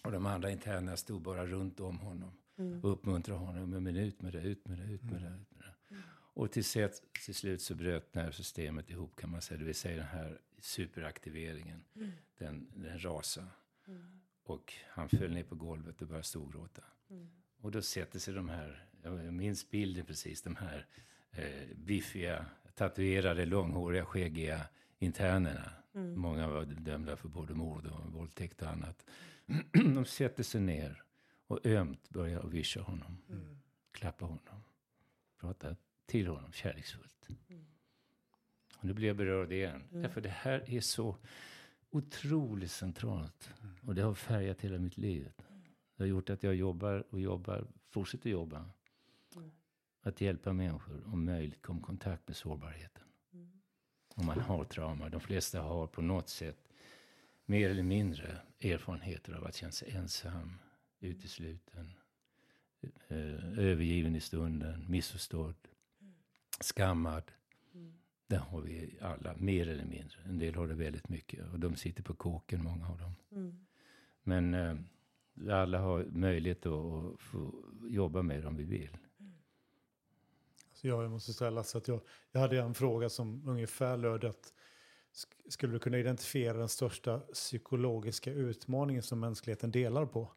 [0.05, 2.81] Och de andra internerna stod bara runt om honom mm.
[2.81, 3.70] och uppmuntrade honom.
[3.70, 5.28] Men ut med det, ut med det, ut med det.
[5.28, 5.94] Ut med det.
[5.94, 6.02] Mm.
[6.12, 9.59] Och till, set, till slut så bröt nervsystemet ihop kan man säga.
[9.59, 11.85] Det vill säga den här superaktiveringen.
[11.96, 12.11] Mm.
[12.38, 13.46] Den, den rasade.
[13.88, 14.20] Mm.
[14.42, 16.83] Och han föll ner på golvet och började storgråta.
[17.11, 17.31] Mm.
[17.61, 20.87] Och då sätter sig de här, jag minns bilden precis, de här
[21.31, 24.66] eh, biffiga, tatuerade, långhåriga, skäggiga
[24.98, 25.82] internerna.
[25.94, 26.20] Mm.
[26.20, 29.07] Många var dömda för både mord och våldtäkt och annat.
[29.72, 31.02] de sätter sig ner
[31.46, 33.18] och ömt börjar vischa honom.
[33.28, 33.59] Mm.
[33.92, 34.64] Klappa honom.
[35.40, 35.76] Prata
[36.07, 37.28] till honom kärleksfullt.
[37.48, 37.64] Mm.
[38.78, 39.85] Och nu blir jag berörd igen.
[39.90, 40.02] Mm.
[40.02, 41.16] Därför det här är så
[41.90, 43.50] otroligt centralt.
[43.62, 43.74] Mm.
[43.87, 45.33] Och det har färgat hela mitt liv.
[45.96, 48.70] Det har gjort att jag jobbar och jobbar, fortsätter jobba.
[49.37, 49.50] Mm.
[50.02, 53.02] Att hjälpa människor om möjligt komma i kontakt med sårbarheten.
[54.14, 55.09] Om man har trauma.
[55.09, 56.68] De flesta har på något sätt
[57.44, 60.59] mer eller mindre erfarenheter av att känna sig ensam,
[61.01, 61.92] utesluten,
[63.09, 65.68] eh, övergiven i stunden, missförstådd,
[66.61, 67.22] skammad.
[67.75, 67.92] Mm.
[68.27, 70.18] Det har vi alla, mer eller mindre.
[70.25, 73.14] En del har det väldigt mycket och de sitter på kåken, många av dem.
[73.31, 73.66] Mm.
[74.22, 74.77] Men eh,
[75.51, 78.96] alla har möjlighet att få jobba med det om vi vill.
[80.85, 82.01] Jag måste ställa så att jag,
[82.33, 84.53] jag hade en fråga som ungefär löd att
[85.49, 90.33] skulle du kunna identifiera den största psykologiska utmaningen som mänskligheten delar på?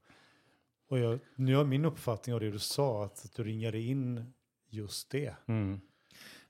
[0.87, 4.33] Och jag, nu är min uppfattning av det du sa, att, att du ringade in
[4.69, 5.35] just det.
[5.45, 5.81] Mm.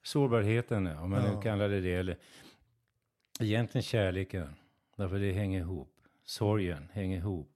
[0.03, 1.35] Sårbarheten, om man ja.
[1.35, 1.93] nu kallar det det.
[1.93, 2.17] Eller
[3.39, 4.55] egentligen kärleken,
[4.95, 5.91] därför det hänger ihop.
[6.23, 7.51] Sorgen hänger ihop.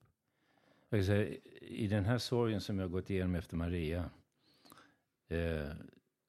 [0.89, 4.09] Jag säga, I den här sorgen som jag gått igenom efter Maria,
[5.27, 5.69] eh,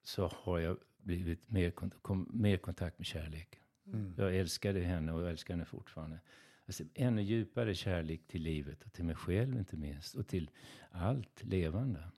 [0.03, 3.61] så har jag blivit mer, kom, mer kontakt med kärlek.
[3.87, 4.15] Mm.
[4.17, 6.21] Jag älskade henne och jag älskar henne fortfarande.
[6.67, 10.15] Alltså, ännu djupare kärlek till livet och till mig själv inte minst.
[10.15, 10.51] Och till
[10.91, 12.11] allt levande.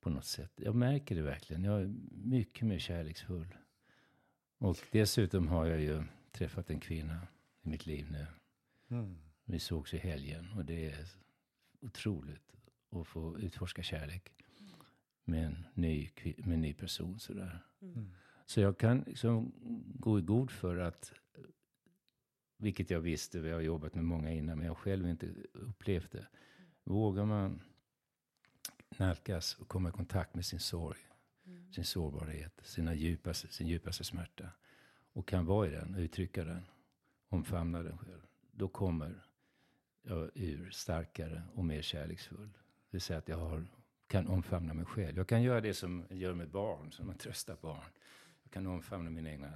[0.00, 0.52] På något sätt.
[0.56, 1.64] Jag märker det verkligen.
[1.64, 3.54] Jag är mycket mer kärleksfull.
[4.58, 6.02] Och dessutom har jag ju
[6.32, 7.26] träffat en kvinna
[7.62, 8.26] i mitt liv nu.
[8.90, 9.16] Mm.
[9.44, 11.06] Vi sågs i helgen och det är
[11.80, 12.52] otroligt
[12.90, 14.32] att få utforska kärlek
[15.24, 17.66] med en ny, med en ny person sådär.
[17.82, 18.10] Mm.
[18.46, 19.52] Så jag kan liksom
[19.94, 21.12] gå i god för att,
[22.56, 26.26] vilket jag visste, vi har jobbat med många innan, men jag själv inte upplevt det.
[26.84, 27.62] Vågar man
[28.98, 30.98] nalkas och komma i kontakt med sin sorg,
[31.46, 31.72] mm.
[31.72, 34.50] sin sårbarhet, sina djupaste, sin djupaste smärta
[35.12, 36.66] och kan vara i den, uttrycka den,
[37.28, 39.26] omfamna den själv, då kommer
[40.02, 42.48] jag ur starkare och mer kärleksfull.
[42.52, 43.66] Det vill säga att jag har,
[44.06, 45.16] kan omfamna mig själv.
[45.16, 47.90] Jag kan göra det som jag gör med barn, som man tröstar barn
[48.54, 49.52] kan omfamna min, egna,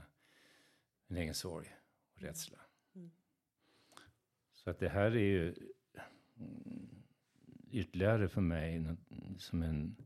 [1.06, 1.76] min egen sorg
[2.14, 2.58] och rädsla.
[2.94, 3.11] Mm.
[4.54, 5.54] Så att det här är ju
[7.70, 8.96] ytterligare för mig
[9.38, 9.96] som en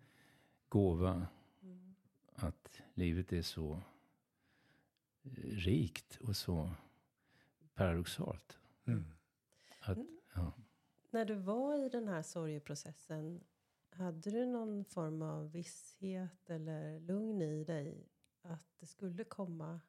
[0.68, 1.26] gåva.
[1.62, 1.94] Mm.
[2.34, 3.82] Att livet är så
[5.42, 6.70] rikt och så
[7.74, 8.58] paradoxalt.
[8.84, 9.04] Mm.
[9.80, 9.98] Att,
[10.34, 10.52] ja.
[11.10, 13.44] När du var i den här sorgeprocessen,
[13.92, 18.08] hade du någon form av visshet eller lugn i dig
[18.42, 19.80] att det skulle komma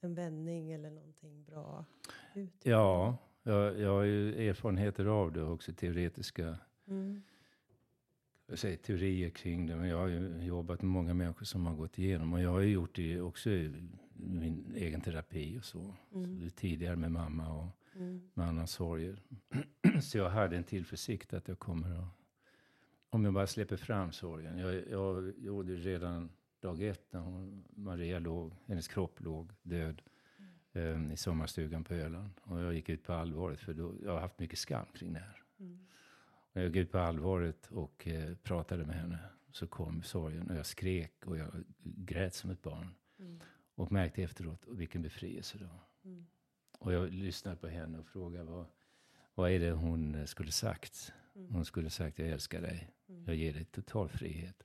[0.00, 1.84] en vändning eller någonting bra
[2.34, 2.66] ut?
[2.66, 7.22] Ja, jag, jag har ju erfarenheter av det också, teoretiska mm.
[8.46, 9.76] jag säger, teorier kring det.
[9.76, 12.32] Men jag har ju jobbat med många människor som har gått igenom.
[12.32, 15.94] Och jag har ju gjort det också i min egen terapi och så.
[16.14, 16.40] Mm.
[16.40, 18.30] så tidigare med mamma och mm.
[18.34, 19.22] med andra sorger.
[20.02, 22.18] så jag hade en tillförsikt att jag kommer att
[23.10, 24.58] om jag bara släpper fram sorgen.
[24.58, 30.02] Jag, jag gjorde redan dag ett när hon, Maria låg, hennes kropp låg död
[30.72, 31.06] mm.
[31.06, 32.30] eh, i sommarstugan på Öland.
[32.42, 35.18] Och jag gick ut på allvaret för då, jag har haft mycket skam kring det
[35.18, 35.42] här.
[35.60, 35.86] Mm.
[36.52, 39.18] Och jag gick ut på allvaret och eh, pratade med henne.
[39.52, 42.94] Så kom sorgen och jag skrek och jag grät som ett barn.
[43.18, 43.40] Mm.
[43.74, 45.84] Och märkte efteråt vilken befrielse det var.
[46.04, 46.26] Mm.
[46.78, 48.66] Och jag lyssnade på henne och frågade vad,
[49.34, 51.12] vad är det hon skulle sagt.
[51.34, 51.52] Mm.
[51.52, 52.90] Hon skulle sagt jag älskar dig.
[53.28, 53.40] Mm.
[53.40, 54.64] Jag ger dig total frihet.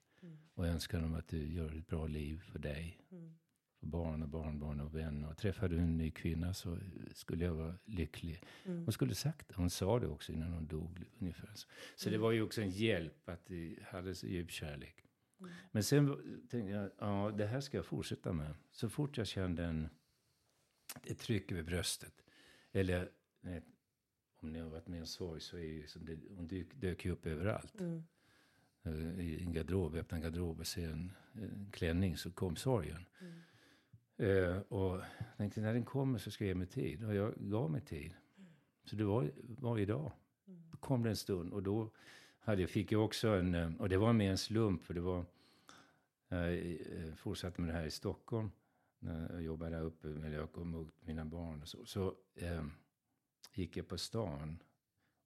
[0.56, 3.00] Och önskar dem att du gör ett bra liv för dig.
[3.12, 3.34] Mm.
[3.80, 5.30] För barn och barnbarn och vänner.
[5.30, 6.78] Och träffar du en ny kvinna så
[7.14, 8.44] skulle jag vara lycklig.
[8.66, 8.84] Mm.
[8.84, 9.52] Hon skulle sagt.
[9.52, 11.04] Hon sa det också innan hon dog.
[11.20, 11.68] Ungefär så.
[11.96, 12.20] Så mm.
[12.20, 15.06] det var ju också en hjälp att de hade så djup kärlek.
[15.40, 15.52] Mm.
[15.72, 16.08] Men sen
[16.50, 18.56] tänkte jag, ja det här ska jag fortsätta med.
[18.72, 19.90] Så fort jag kände en
[21.04, 22.24] ett tryck över bröstet.
[22.72, 23.12] Eller
[24.40, 27.06] om ni har varit med om sorg så är ju liksom det, hon dök, dök
[27.06, 27.80] ju upp överallt.
[27.80, 28.04] Mm.
[28.88, 33.06] Uh, I en garderob, öppna en garderob och se en, en klänning så kom sorgen.
[33.22, 33.34] Mm.
[34.20, 37.04] Uh, och jag tänkte när den kommer så ska jag ge mig tid.
[37.04, 38.14] Och jag gav mig tid.
[38.38, 38.52] Mm.
[38.86, 40.12] Så det var varje dag.
[40.48, 40.62] Mm.
[40.72, 41.92] Då kom det en stund och då
[42.40, 45.02] hade jag, fick jag också en, eh, och det var med en slump för det
[45.02, 45.26] var,
[46.30, 48.52] jag fortsatte med det här i Stockholm.
[49.00, 51.86] När jag jobbade där uppe med jag kom mot mina barn och så.
[51.86, 52.72] så um,
[53.54, 54.60] gick jag på stan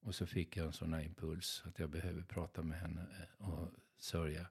[0.02, 3.08] och så fick jag en sån här impuls att jag behöver prata med henne
[3.40, 4.48] eh, och sörja.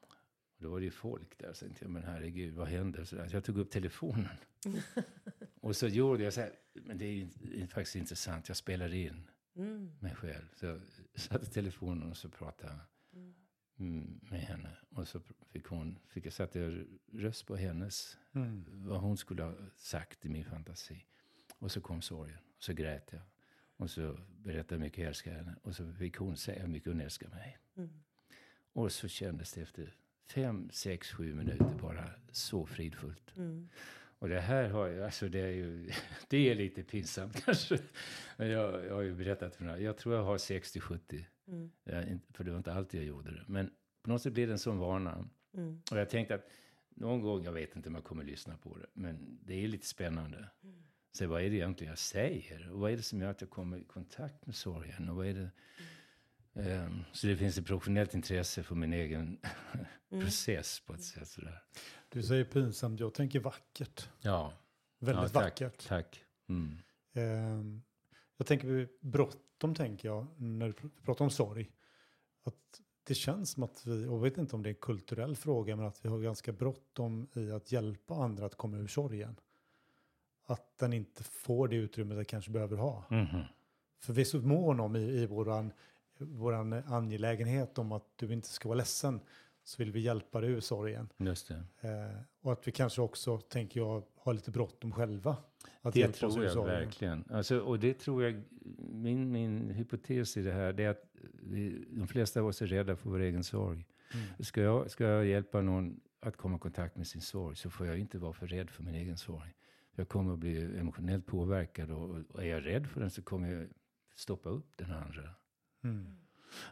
[0.00, 0.14] Och
[0.58, 1.52] då var det ju folk där.
[1.52, 3.04] Så tänkte jag, men herregud, vad händer?
[3.04, 4.36] Så jag tog upp telefonen.
[5.60, 8.48] och så gjorde jag så här, men det är, faktiskt intressant.
[8.48, 9.90] Jag spelade in mm.
[10.00, 10.46] mig själv.
[10.54, 10.80] Så jag
[11.14, 12.78] satte telefonen och så pratade
[13.76, 14.20] mm.
[14.22, 14.76] med henne.
[14.90, 18.64] Och så fick hon, fick jag satte röst på hennes, mm.
[18.68, 21.06] vad hon skulle ha sagt i min fantasi.
[21.58, 22.38] Och så kom sorgen.
[22.56, 23.22] Och så grät jag.
[23.80, 25.56] Och så berättade jag hur mycket jag älskar henne.
[25.62, 27.58] Och så fick hon säga hur mycket hon älskar mig.
[27.76, 27.90] Mm.
[28.72, 29.94] Och så kändes det efter
[30.26, 33.36] fem, sex, sju minuter bara så fridfullt.
[33.36, 33.68] Mm.
[34.18, 35.90] Och det här har jag, alltså det är ju,
[36.28, 37.78] det är lite pinsamt kanske.
[38.36, 41.24] Men jag, jag har ju berättat för några, jag tror jag har 60-70.
[41.46, 41.70] Mm.
[42.32, 43.44] för det var inte alltid jag gjorde det.
[43.46, 43.70] Men
[44.02, 45.28] på något sätt blir det en sån vana.
[45.54, 45.82] Mm.
[45.90, 46.50] Och jag tänkte att
[46.88, 49.86] någon gång, jag vet inte om jag kommer lyssna på det, men det är lite
[49.86, 50.48] spännande.
[50.64, 50.82] Mm.
[51.12, 52.70] Så vad är det egentligen jag säger?
[52.72, 55.08] Och vad är det som gör att jag kommer i kontakt med sorgen?
[55.08, 55.50] Och vad är det?
[56.54, 56.86] Mm.
[56.86, 59.38] Um, så det finns ett professionellt intresse för min egen
[60.10, 60.24] mm.
[60.24, 61.62] process på ett sätt sådär.
[62.08, 64.08] Du säger pinsamt, jag tänker vackert.
[64.20, 64.52] Ja.
[64.98, 65.88] Väldigt ja, tack, vackert.
[65.88, 66.24] Tack.
[66.48, 66.78] Mm.
[67.14, 67.82] Um,
[68.36, 71.70] jag tänker bråttom, tänker jag, när du pratar om sorg.
[72.44, 75.36] Att det känns som att vi, och jag vet inte om det är en kulturell
[75.36, 79.36] fråga, men att vi har ganska bråttom i att hjälpa andra att komma ur sorgen
[80.50, 83.04] att den inte får det utrymme den kanske behöver ha.
[83.10, 83.26] Mm.
[84.00, 85.72] För vi är så mån om i, i våran,
[86.18, 89.20] våran angelägenhet om att du inte ska vara ledsen
[89.64, 91.08] så vill vi hjälpa dig ur sorgen.
[91.16, 91.88] Just det.
[91.88, 95.36] Eh, och att vi kanske också, tänker jag, har lite bråttom själva.
[95.82, 97.24] Att det tror jag verkligen.
[97.30, 98.42] Alltså, och det tror jag,
[98.78, 101.04] min, min hypotes i det här, det är att
[101.42, 103.86] vi, de flesta av oss är rädda för vår egen sorg.
[104.14, 104.26] Mm.
[104.44, 107.86] Ska, jag, ska jag hjälpa någon att komma i kontakt med sin sorg så får
[107.86, 109.54] jag inte vara för rädd för min egen sorg.
[110.00, 113.68] Jag kommer att bli emotionellt påverkad och, är jag rädd för den så kommer jag
[114.14, 115.34] stoppa upp den andra.
[115.84, 116.16] Mm.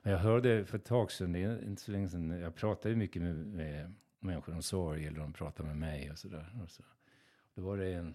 [0.03, 3.23] Jag hörde för ett tag sedan, det är inte så länge sedan, jag pratade mycket
[3.23, 6.61] med, med människor om sorg eller de pratar med mig och sådär.
[6.63, 6.83] Och så.
[7.55, 8.15] Då var det en,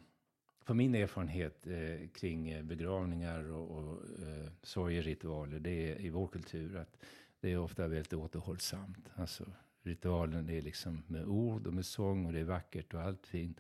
[0.62, 6.28] för min erfarenhet eh, kring eh, begravningar och, och eh, sorgeritualer, det är i vår
[6.28, 6.97] kultur att
[7.39, 9.10] det är ofta väldigt återhållsamt.
[9.15, 9.45] Alltså
[9.84, 13.28] ritualen det är liksom med ord och med sång och det är vackert och allt
[13.28, 13.60] fint.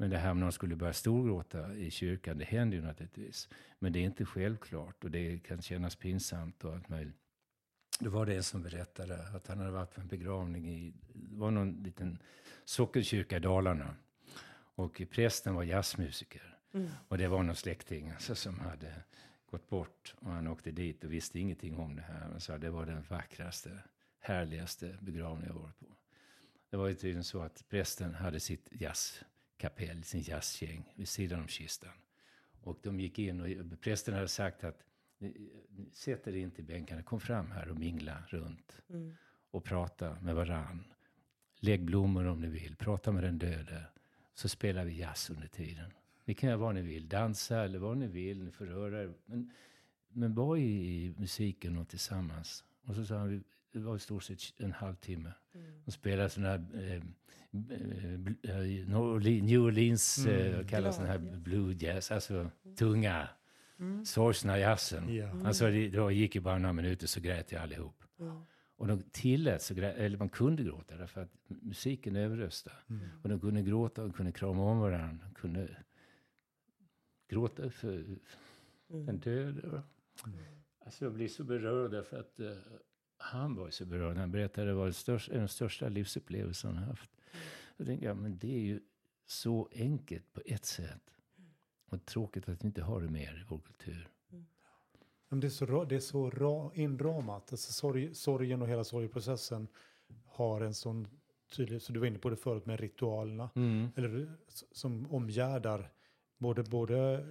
[0.00, 3.48] Men det här med någon skulle börja storgråta i kyrkan, det händer ju naturligtvis.
[3.78, 7.16] Men det är inte självklart och det kan kännas pinsamt och allt möjligt.
[8.00, 11.36] Då var det en som berättade att han hade varit på en begravning i, det
[11.36, 12.18] var någon liten
[12.64, 13.96] sockerkyrka i Dalarna.
[14.74, 16.58] Och prästen var jazzmusiker.
[16.72, 16.88] Mm.
[17.08, 18.94] Och det var någon släkting alltså, som hade
[19.46, 20.14] gått bort.
[20.18, 22.28] Och han åkte dit och visste ingenting om det här.
[22.28, 23.78] Men sa det var den vackraste,
[24.20, 25.86] härligaste begravning jag varit på.
[26.70, 29.24] Det var ju tydligen så att prästen hade sitt jazz
[29.58, 31.92] kapell, sin jazzgäng vid sidan om kistan.
[32.60, 34.84] Och de gick in och prästen hade sagt att
[35.92, 38.82] sätt er inte i bänkarna, kom fram här och mingla runt.
[38.88, 39.14] Mm.
[39.50, 40.84] Och prata med varann.
[41.60, 43.84] Lägg blommor om ni vill, prata med den döde.
[44.34, 45.92] Så spelar vi jazz under tiden.
[46.24, 49.12] Ni kan göra vad ni vill, dansa eller vad ni vill, ni får röra er.
[49.24, 49.52] Men,
[50.08, 52.64] men var i musiken och tillsammans.
[52.82, 55.32] Och så sa han, det var i stort sett en halvtimme.
[55.54, 55.82] Mm.
[55.84, 57.02] De spelade sådana här eh,
[59.42, 60.54] New Orleans mm.
[60.54, 63.28] eh, kallas den här blue jazz, alltså tunga,
[63.78, 64.04] mm.
[64.04, 65.10] sorgsna jazzen.
[65.10, 65.46] Yeah.
[65.46, 68.02] Alltså det, då gick ju bara några minuter så grät jag allihop.
[68.20, 68.42] Mm.
[68.76, 72.76] Och de tillät, så grät, eller man kunde gråta därför att musiken överröstade.
[72.90, 73.08] Mm.
[73.22, 75.24] Och de kunde gråta och kunde krama om varandra.
[75.24, 75.76] De kunde
[77.28, 78.04] gråta för
[78.90, 79.06] mm.
[79.06, 79.82] den döde.
[80.26, 80.38] Mm.
[80.84, 82.40] Alltså jag blir så berörd därför att
[83.18, 84.16] han var så berörd.
[84.16, 87.10] Han berättade att det var den största, en av de största livsupplevelserna han haft.
[87.76, 88.80] Då tänkte jag, men det är ju
[89.26, 91.02] så enkelt på ett sätt.
[91.90, 94.08] Och tråkigt att vi inte har det mer i vår kultur.
[95.28, 97.52] Men det är så, det är så ra, inramat.
[97.52, 99.68] Alltså sorg, sorgen och hela sorgprocessen
[100.26, 101.08] har en sån
[101.56, 103.50] tydlig, så du var inne på det förut med ritualerna.
[103.54, 103.88] Mm.
[103.96, 104.32] Eller
[104.72, 105.92] som omgärdar
[106.38, 107.26] både, både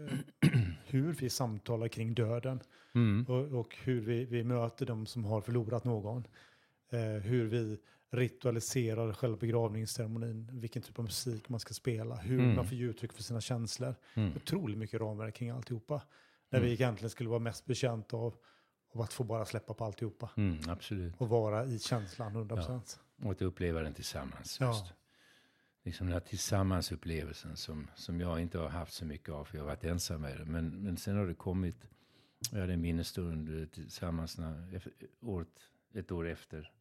[0.88, 2.60] hur vi samtalar kring döden
[2.96, 3.26] mm.
[3.28, 6.28] och, och, hur vi, vi möter de som har förlorat någon.
[6.90, 7.78] Eh, hur vi
[8.12, 12.56] ritualiserar själva begravningsceremonin, vilken typ av musik man ska spela, hur mm.
[12.56, 13.96] man får ge uttryck för sina känslor.
[14.14, 14.36] Mm.
[14.36, 16.02] Otroligt mycket ramverk kring alltihopa.
[16.50, 16.68] När mm.
[16.68, 18.36] vi egentligen skulle vara mest betjänta av,
[18.94, 20.30] av att få bara släppa på alltihopa.
[20.38, 21.14] Mm, absolut.
[21.18, 22.98] Och vara i känslan 100%.
[23.16, 23.26] Ja.
[23.26, 24.58] Och att uppleva den tillsammans.
[24.60, 24.68] Ja.
[24.68, 24.94] Just.
[25.88, 29.64] Liksom den här tillsammansupplevelsen som, som jag inte har haft så mycket av, för jag
[29.64, 30.46] har varit ensam med det.
[30.46, 31.76] Men, men sen har det kommit,
[32.52, 34.82] jag hade en minnesstund tillsammans när,
[35.20, 35.48] året,
[35.94, 36.72] ett år efter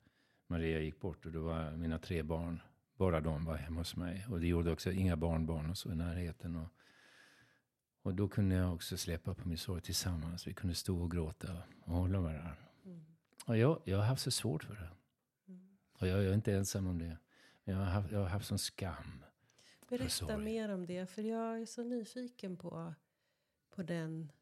[0.47, 2.61] Maria gick bort och då var mina tre barn,
[2.97, 4.27] bara de var hemma hos mig.
[4.31, 6.57] Och det gjorde också inga barnbarn och så i närheten.
[6.57, 6.69] Och,
[8.03, 10.47] och då kunde jag också släppa på min sorg tillsammans.
[10.47, 12.57] Vi kunde stå och gråta och hålla varandra.
[12.85, 13.05] Mm.
[13.47, 14.91] Och jag, jag har haft så svårt för det.
[15.49, 15.77] Mm.
[15.99, 17.17] Och jag, jag, är inte ensam om det.
[17.69, 19.25] Jag har haft, jag har haft sån skam.
[19.89, 22.95] Berätta mer om det, för jag är så nyfiken på,
[23.71, 24.33] på den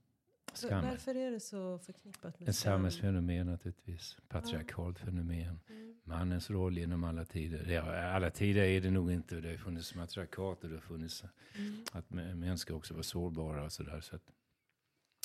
[0.54, 0.90] Skammen.
[0.90, 2.48] Varför är det så förknippat med skam?
[2.48, 4.16] Ett samhällsfenomen naturligtvis.
[4.28, 5.04] Patriarkalt ja.
[5.04, 5.60] fenomen.
[5.68, 6.00] Mm.
[6.04, 7.66] Mannens roll genom alla tider.
[7.66, 9.40] Ja, alla tider är det nog inte.
[9.40, 11.84] Det har funnits matriarkat och det har funnits mm.
[11.92, 14.00] att män ska också vara sårbara och sådär.
[14.00, 14.32] Så att,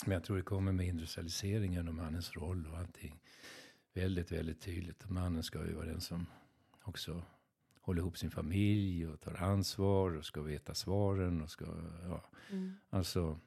[0.05, 3.19] men jag tror det kommer med industrialiseringen och mannens roll och allting.
[3.93, 5.03] Väldigt, väldigt tydligt.
[5.03, 6.25] Och mannen ska ju vara den som
[6.81, 7.23] också
[7.89, 11.65] håller ihop sin familj och tar ansvar och ska veta svaren och ska,
[12.04, 12.23] ja.
[12.52, 12.73] Mm.
[12.89, 13.39] Alltså,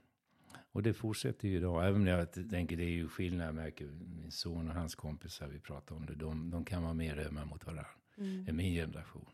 [0.72, 1.88] och det fortsätter ju idag.
[1.88, 3.46] Även om jag tänker det är ju skillnad.
[3.46, 6.14] Jag märker min son och hans kompisar, vi pratar om det.
[6.14, 8.48] De, de kan vara mer ömma mot varandra mm.
[8.48, 9.26] än min generation.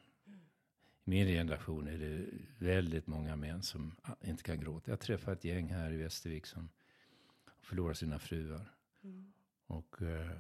[1.04, 2.26] I min generation är det
[2.58, 4.90] väldigt många män som inte kan gråta.
[4.90, 6.68] Jag träffade ett gäng här i Västervik som
[7.60, 8.72] förlorade sina fruar.
[9.04, 9.32] Mm.
[9.66, 10.30] Och eh,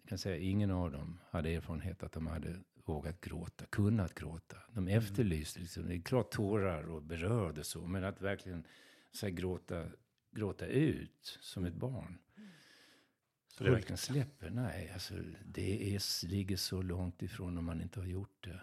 [0.00, 4.56] jag kan säga ingen av dem hade erfarenhet att de hade vågat gråta, kunnat gråta.
[4.72, 4.98] De mm.
[4.98, 8.66] efterlyste liksom, det är klart tårar och berörd och så, men att verkligen
[9.12, 9.86] så här, gråta,
[10.30, 12.18] gråta ut som ett barn.
[13.48, 14.50] Så det verkligen släpper.
[14.50, 18.60] Nej, alltså det är, ligger så långt ifrån om man inte har gjort det.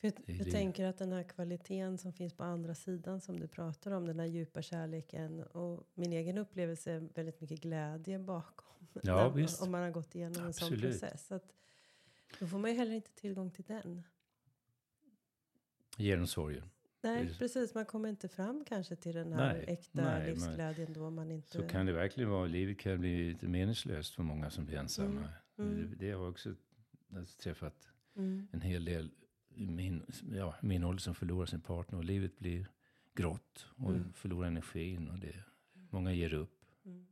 [0.00, 3.48] För jag, jag tänker att den här kvaliteten som finns på andra sidan som du
[3.48, 8.88] pratar om, den här djupa kärleken och min egen upplevelse är väldigt mycket glädje bakom.
[9.02, 9.62] Ja, visst.
[9.62, 10.72] Om man har gått igenom Absolut.
[10.72, 11.26] en sån process.
[11.26, 11.52] Så att,
[12.38, 14.02] då får man ju heller inte tillgång till den.
[15.96, 16.70] Genom sorgen.
[17.02, 17.74] Nej, precis.
[17.74, 21.48] Man kommer inte fram kanske till den här nej, äkta nej, livsglädjen då man inte...
[21.48, 22.46] Så kan det verkligen vara.
[22.46, 25.28] Livet kan bli lite meningslöst för många som blir ensamma.
[25.58, 25.72] Mm.
[25.72, 25.90] Mm.
[25.90, 26.54] Det, det har jag också
[27.38, 28.48] träffat mm.
[28.52, 29.10] en hel del
[29.54, 31.98] i min, ja, min ålder som förlorar sin partner.
[31.98, 32.66] Och livet blir
[33.14, 34.12] grått och mm.
[34.12, 35.08] förlorar energin.
[35.08, 35.44] Och det,
[35.90, 36.64] många ger upp.
[36.84, 37.06] Mm.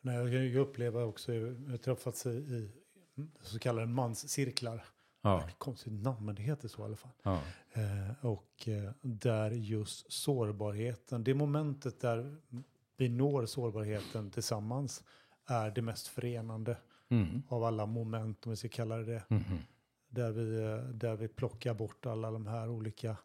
[0.00, 2.70] Nej, jag uppleva också, jag har träffats i, i
[3.42, 4.84] så kallade manscirklar.
[5.22, 5.48] Ja.
[5.58, 7.12] Konstigt namn, men det heter så i alla fall.
[7.22, 7.40] Ja.
[7.72, 12.36] Eh, och eh, där just sårbarheten, det momentet där
[12.96, 15.04] vi når sårbarheten tillsammans
[15.46, 16.76] är det mest förenande
[17.08, 17.42] mm.
[17.48, 19.24] av alla moment, om vi ska kalla det det.
[19.28, 19.42] Mm.
[20.08, 23.16] Där, vi, eh, där vi plockar bort alla de här olika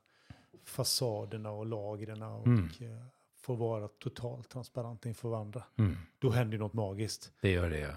[0.63, 2.69] fasaderna och lagren och mm.
[2.79, 5.63] Eh, får vara totalt transparenta inför varandra.
[5.77, 5.97] Mm.
[6.19, 7.33] Då händer något magiskt.
[7.41, 7.93] Det gör det, ja.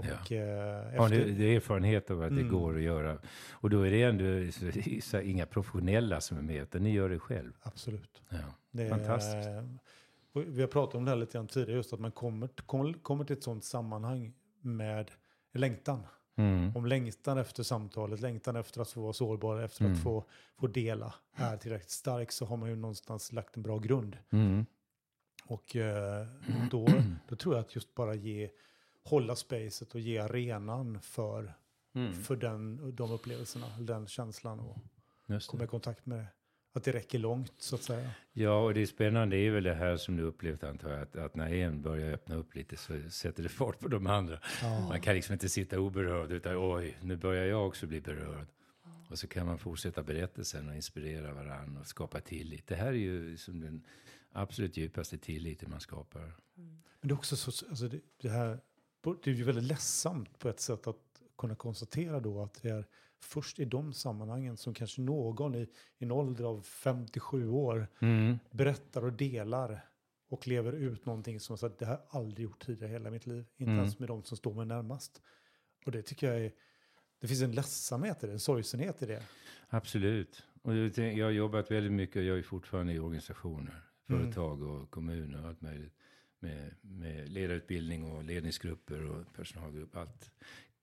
[0.00, 0.36] Och, ja.
[0.36, 0.96] Eh, efter...
[0.96, 2.44] ja, det, det är erfarenhet av att mm.
[2.44, 3.18] det går att göra.
[3.50, 4.52] Och då är det ändå
[5.02, 7.52] så, inga professionella som är med, utan ni gör det själv.
[7.62, 8.22] Absolut.
[8.28, 8.38] Ja.
[8.70, 9.48] Det Fantastiskt.
[9.48, 9.78] Är,
[10.32, 12.48] vi har pratat om det här lite grann tidigare, just att man kommer,
[13.02, 15.10] kommer, till ett sånt sammanhang med
[15.52, 16.06] längtan.
[16.36, 16.76] Mm.
[16.76, 19.96] Om längtan efter samtalet, längtan efter att få vara sårbar, efter mm.
[19.96, 20.24] att få,
[20.56, 24.16] få dela är tillräckligt stark så har man ju någonstans lagt en bra grund.
[24.30, 24.66] Mm.
[25.44, 26.26] Och eh,
[26.70, 26.88] då,
[27.28, 28.50] då tror jag att just bara ge
[29.04, 31.54] hålla spacet och ge arenan för,
[31.94, 32.12] mm.
[32.12, 34.78] för den, de upplevelserna, den känslan och
[35.46, 36.26] komma i kontakt med det.
[36.72, 38.10] Att det räcker långt så att säga.
[38.32, 41.16] Ja, och det är spännande är väl det här som du upplevt antar jag, att,
[41.16, 44.40] att när en börjar öppna upp lite så sätter det fart på de andra.
[44.62, 44.88] Ja.
[44.88, 48.46] Man kan liksom inte sitta oberörd utan oj, nu börjar jag också bli berörd.
[49.10, 52.66] Och så kan man fortsätta berättelsen och inspirera varandra och skapa tillit.
[52.66, 53.86] Det här är ju liksom den
[54.32, 56.20] absolut djupaste tilliten man skapar.
[56.20, 56.82] Mm.
[57.00, 58.60] Men det är också så, alltså det, det här
[59.02, 60.96] det är ju väldigt ledsamt på ett sätt att
[61.38, 62.86] kunna konstatera då att det är
[63.20, 65.60] först i de sammanhangen som kanske någon i,
[65.98, 68.38] i en ålder av 57 år mm.
[68.50, 69.84] berättar och delar
[70.28, 73.26] och lever ut någonting som att det har jag aldrig gjort tidigare i hela mitt
[73.26, 73.44] liv.
[73.56, 73.78] Inte mm.
[73.78, 75.22] ens med de som står mig närmast.
[75.86, 76.52] Och det tycker jag är,
[77.20, 79.22] det finns en ledsamhet i det, en sorgsenhet i det.
[79.68, 80.42] Absolut.
[80.62, 84.22] Och jag har jobbat väldigt mycket, jag är fortfarande i organisationer, mm.
[84.22, 85.94] företag och kommuner och allt möjligt
[86.40, 89.96] med, med ledarutbildning och ledningsgrupper och personalgrupp.
[89.96, 90.30] Allt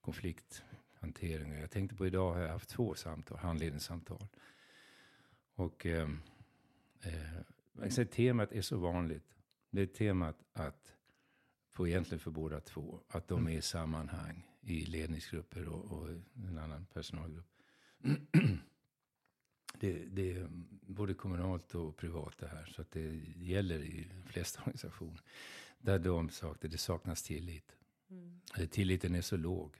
[0.00, 1.52] konflikthantering.
[1.52, 4.26] Jag tänkte på idag har jag haft två samtal, handledningssamtal.
[5.54, 6.20] Och ehm,
[7.02, 7.36] eh,
[7.82, 9.34] eh, temat är så vanligt.
[9.70, 10.94] Det är temat att,
[11.78, 16.58] få egentligen för båda två, att de är i sammanhang, i ledningsgrupper och, och en
[16.58, 17.46] annan personalgrupp.
[19.74, 20.48] det, det är
[20.86, 22.72] både kommunalt och privat det här.
[22.76, 25.20] Så att det gäller i de flesta organisationer.
[25.78, 27.76] Där de saknar, det saknas tillit.
[28.10, 28.68] Mm.
[28.70, 29.76] Tilliten är så låg.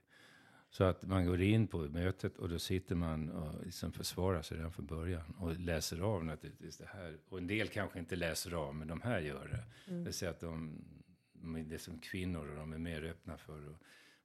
[0.71, 4.57] Så att man går in på mötet och då sitter man och liksom försvarar sig
[4.57, 5.35] redan från början.
[5.39, 7.19] Och läser av naturligtvis det här.
[7.29, 9.91] Och en del kanske inte läser av, men de här gör det.
[9.91, 10.01] Mm.
[10.01, 10.85] Det vill säga att de,
[11.33, 13.77] de är som kvinnor och de är mer öppna för och,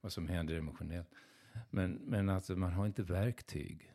[0.02, 1.10] vad som händer emotionellt.
[1.70, 3.93] Men, men alltså man har inte verktyg.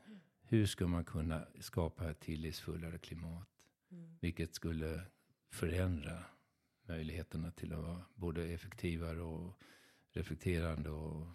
[0.51, 3.49] Hur ska man kunna skapa ett tillitsfullare klimat?
[3.91, 4.19] Mm.
[4.21, 5.03] Vilket skulle
[5.51, 6.25] förändra
[6.89, 9.61] möjligheterna till att vara både effektivare och
[10.13, 11.27] reflekterande och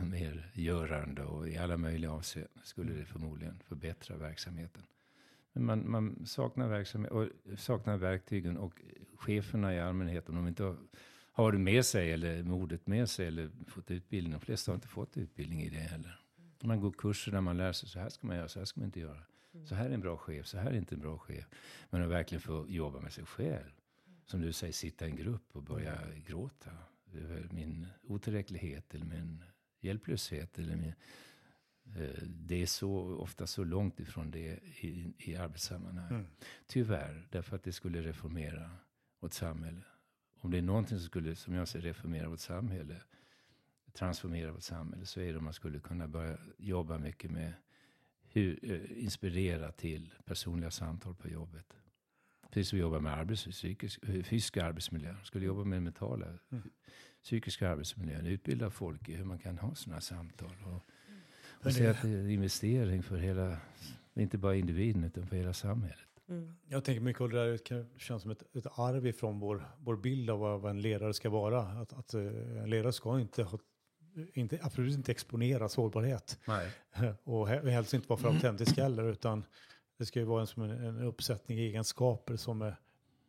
[0.00, 4.82] mer görande och i alla möjliga avseenden skulle det förmodligen förbättra verksamheten.
[5.52, 8.82] Men man, man saknar, verksamhet, och saknar verktygen och
[9.16, 10.76] cheferna i allmänhet, om de inte har,
[11.32, 14.88] har det med sig eller modet med sig eller fått utbildning, de flesta har inte
[14.88, 16.25] fått utbildning i det heller.
[16.60, 18.80] Man går kurser där man lär sig, så här ska man göra, så här ska
[18.80, 19.22] man inte göra.
[19.64, 21.48] Så här är en bra chef, så här är inte en bra chef.
[21.90, 23.70] Men att verkligen få jobba med sig själv.
[24.24, 26.70] Som du säger, sitta i en grupp och börja gråta
[27.14, 29.44] över min otillräcklighet eller min
[29.80, 30.58] hjälplöshet.
[30.58, 30.94] Eller min,
[31.96, 36.10] eh, det är så, ofta så långt ifrån det i, i arbetssammanhang.
[36.10, 36.26] Mm.
[36.66, 38.70] Tyvärr, därför att det skulle reformera
[39.20, 39.80] vårt samhälle.
[40.40, 43.02] Om det är någonting som skulle, som jag ser reformera vårt samhälle,
[43.96, 47.52] transformera vårt samhälle, så är det om man skulle kunna börja jobba mycket med
[48.22, 51.76] hur, eh, inspirera till personliga samtal på jobbet.
[52.50, 55.16] Precis som vi jobbar med arbets, psykisk, eh, fysiska arbetsmiljön.
[55.24, 56.62] Skulle jobba med mentala, mm.
[57.22, 58.26] psykiska arbetsmiljön.
[58.26, 60.56] Utbilda folk i hur man kan ha sådana samtal.
[60.64, 60.82] Och,
[61.66, 63.58] och se att det är en investering för hela,
[64.14, 66.06] inte bara individen utan för hela samhället.
[66.28, 66.56] Mm.
[66.68, 69.96] Jag tänker mycket av det där kan kännas som ett, ett arv ifrån vår, vår
[69.96, 71.60] bild av vad, vad en ledare ska vara.
[71.60, 72.22] Att, att eh,
[72.62, 73.58] en ledare ska inte ha
[74.34, 76.38] inte, absolut inte exponera sårbarhet.
[76.44, 76.70] Nej.
[77.24, 79.44] Och helst inte vara för autentisk heller, utan
[79.98, 82.76] det ska ju vara en, som en, uppsättning egenskaper som är,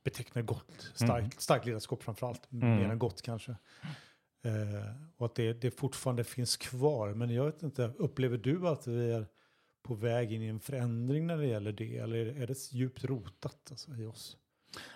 [0.04, 1.32] betecknar gott, starkt, mm.
[1.38, 2.76] starkt ledarskap framförallt, mm.
[2.76, 3.52] mer än gott kanske.
[4.44, 7.14] Eh, och att det, det fortfarande finns kvar.
[7.14, 9.28] Men jag vet inte, upplever du att vi är
[9.88, 11.98] på väg in i en förändring när det gäller det?
[11.98, 14.38] Eller är det djupt rotat alltså, i oss?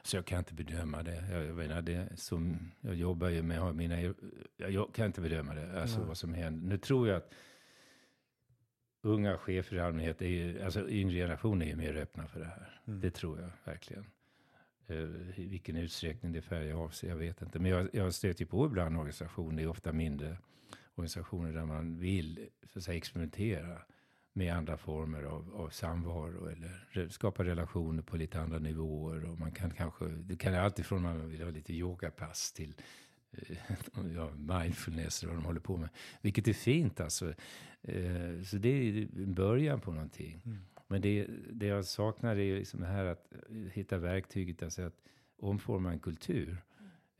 [0.04, 1.24] Så jag kan inte bedöma det.
[1.32, 4.14] Jag, jag, menar, det som, jag jobbar ju med mina...
[4.58, 6.70] Jag kan inte bedöma det, alltså vad som händer.
[6.70, 7.34] Nu tror jag att
[9.02, 12.46] unga chefer i allmänhet, är ju, alltså yngre generationer är ju mer öppna för det
[12.46, 12.82] här.
[12.88, 13.00] Mm.
[13.00, 14.06] Det tror jag verkligen.
[14.90, 17.60] Uh, I vilken utsträckning det färgar av sig, jag vet inte.
[17.60, 20.38] Men jag, jag stöter på ibland organisationer, ofta mindre
[20.96, 23.82] organisationer där man vill så att säga, experimentera
[24.34, 29.26] med andra former av, av samvaro eller skapa relationer på lite andra nivåer.
[29.26, 32.76] Och man kan kanske, det kan alltid från man vill ha lite yogapass till
[33.32, 33.58] eh,
[34.16, 35.90] ja, mindfulness eller vad de håller på med.
[36.22, 37.34] Vilket är fint alltså.
[37.82, 40.42] Eh, så det är början på någonting.
[40.46, 40.58] Mm.
[40.88, 43.34] Men det, det jag saknar är liksom det här att
[43.72, 44.96] hitta verktyget, alltså att
[45.38, 46.58] omforma en kultur.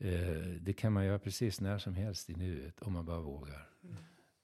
[0.00, 0.58] Mm.
[0.64, 3.68] Det kan man göra precis när som helst i nuet, om man bara vågar.
[3.84, 3.96] Mm.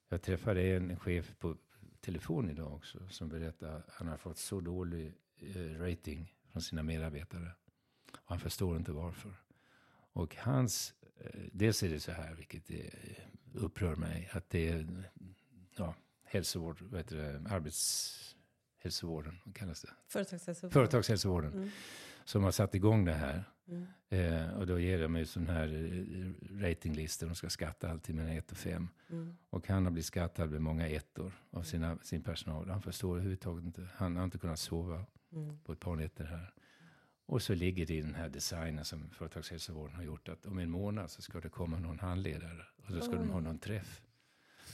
[0.08, 1.56] Jag träffade en chef på
[2.00, 6.82] telefon idag också, som berättade att han har fått så dålig eh, rating från sina
[6.82, 7.52] medarbetare.
[8.12, 9.34] Och han förstår inte varför.
[10.12, 10.94] Och hans,
[11.52, 12.70] dels är det så här, vilket
[13.54, 15.10] upprör mig, att det är
[15.76, 15.94] ja,
[16.24, 19.90] hälsovård, vad heter det, arbetshälsovården, vad kallas det?
[20.08, 20.72] Företagshälsovården.
[20.72, 21.52] Företagshälsovården.
[21.52, 21.70] Mm.
[22.24, 23.44] Som har satt igång det här.
[23.68, 23.86] Mm.
[24.08, 27.26] Eh, och då ger de ut sån här eh, ratinglistor.
[27.26, 28.88] De ska skatta alltid mellan 1 och 5.
[29.10, 29.36] Mm.
[29.50, 32.68] Och han har blivit skattad med många ettor av sina, sin personal.
[32.68, 33.88] Han förstår överhuvudtaget inte.
[33.94, 35.58] Han har inte kunnat sova mm.
[35.64, 36.52] på ett par nätter här.
[37.26, 40.28] Och så ligger det i den här designen som företagshälsovården har gjort.
[40.28, 42.62] Att om en månad så ska det komma någon handledare.
[42.76, 44.02] Och så ska de ha någon träff.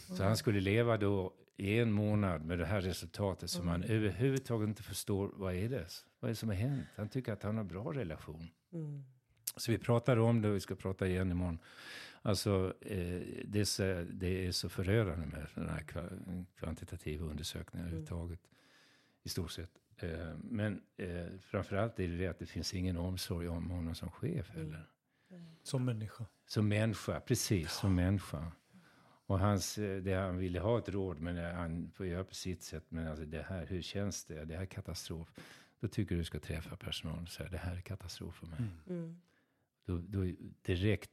[0.08, 4.68] Så han skulle leva då i en månad med det här resultatet som han överhuvudtaget
[4.68, 5.32] inte förstår.
[5.34, 5.86] Vad är det?
[6.20, 6.86] Vad är det som har hänt?
[6.96, 8.50] Han tycker att han har bra relation.
[8.74, 9.04] Mm.
[9.56, 11.58] Så vi pratade om det och vi ska prata igen imorgon.
[12.22, 15.84] Alltså, eh, det, är så, det är så förödande med den här
[16.56, 17.86] kvantitativa undersökningen mm.
[17.86, 18.40] överhuvudtaget.
[19.22, 19.70] I stort sett.
[19.96, 24.10] Eh, men eh, framförallt är det det att det finns ingen omsorg om honom som
[24.10, 24.88] chef heller.
[25.30, 25.56] Mm.
[25.62, 26.26] Som människa.
[26.46, 27.72] Som människa, precis.
[27.72, 28.52] Som människa.
[29.26, 32.62] Och hans, eh, det han ville ha ett råd, men han får göra på sitt
[32.62, 32.84] sätt.
[32.88, 34.44] Men alltså det här, hur känns det?
[34.44, 35.32] Det här är katastrof.
[35.84, 38.58] Då tycker du ska träffa personalen och säga, det här är katastrof för mig.
[38.58, 38.72] Mm.
[38.88, 39.20] mm.
[39.86, 40.32] Då, då
[40.62, 41.10] direkt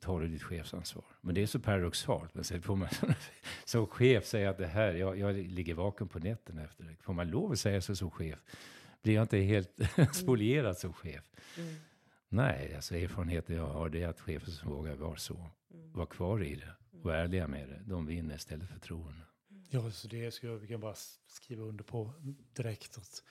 [0.00, 1.04] tar du ditt chefsansvar.
[1.20, 2.34] Men det är så paradoxalt.
[2.34, 2.88] Men får man
[3.64, 6.96] som chef säga att det här, jag, jag ligger vaken på nätterna efter det.
[7.00, 8.38] Får man lov att säga så som chef?
[9.02, 9.80] Blir jag inte helt
[10.12, 11.30] spolierad som chef?
[11.56, 11.74] Mm.
[12.28, 15.92] Nej, alltså erfarenheten jag har det är att chefer som vågar vara så, mm.
[15.92, 19.22] vara kvar i det och ärliga med det, de vinner istället för förtroende.
[19.70, 20.94] Ja, så det ska jag, vi kan bara
[21.26, 22.12] skriva under på
[22.52, 22.98] direkt.
[22.98, 23.22] Att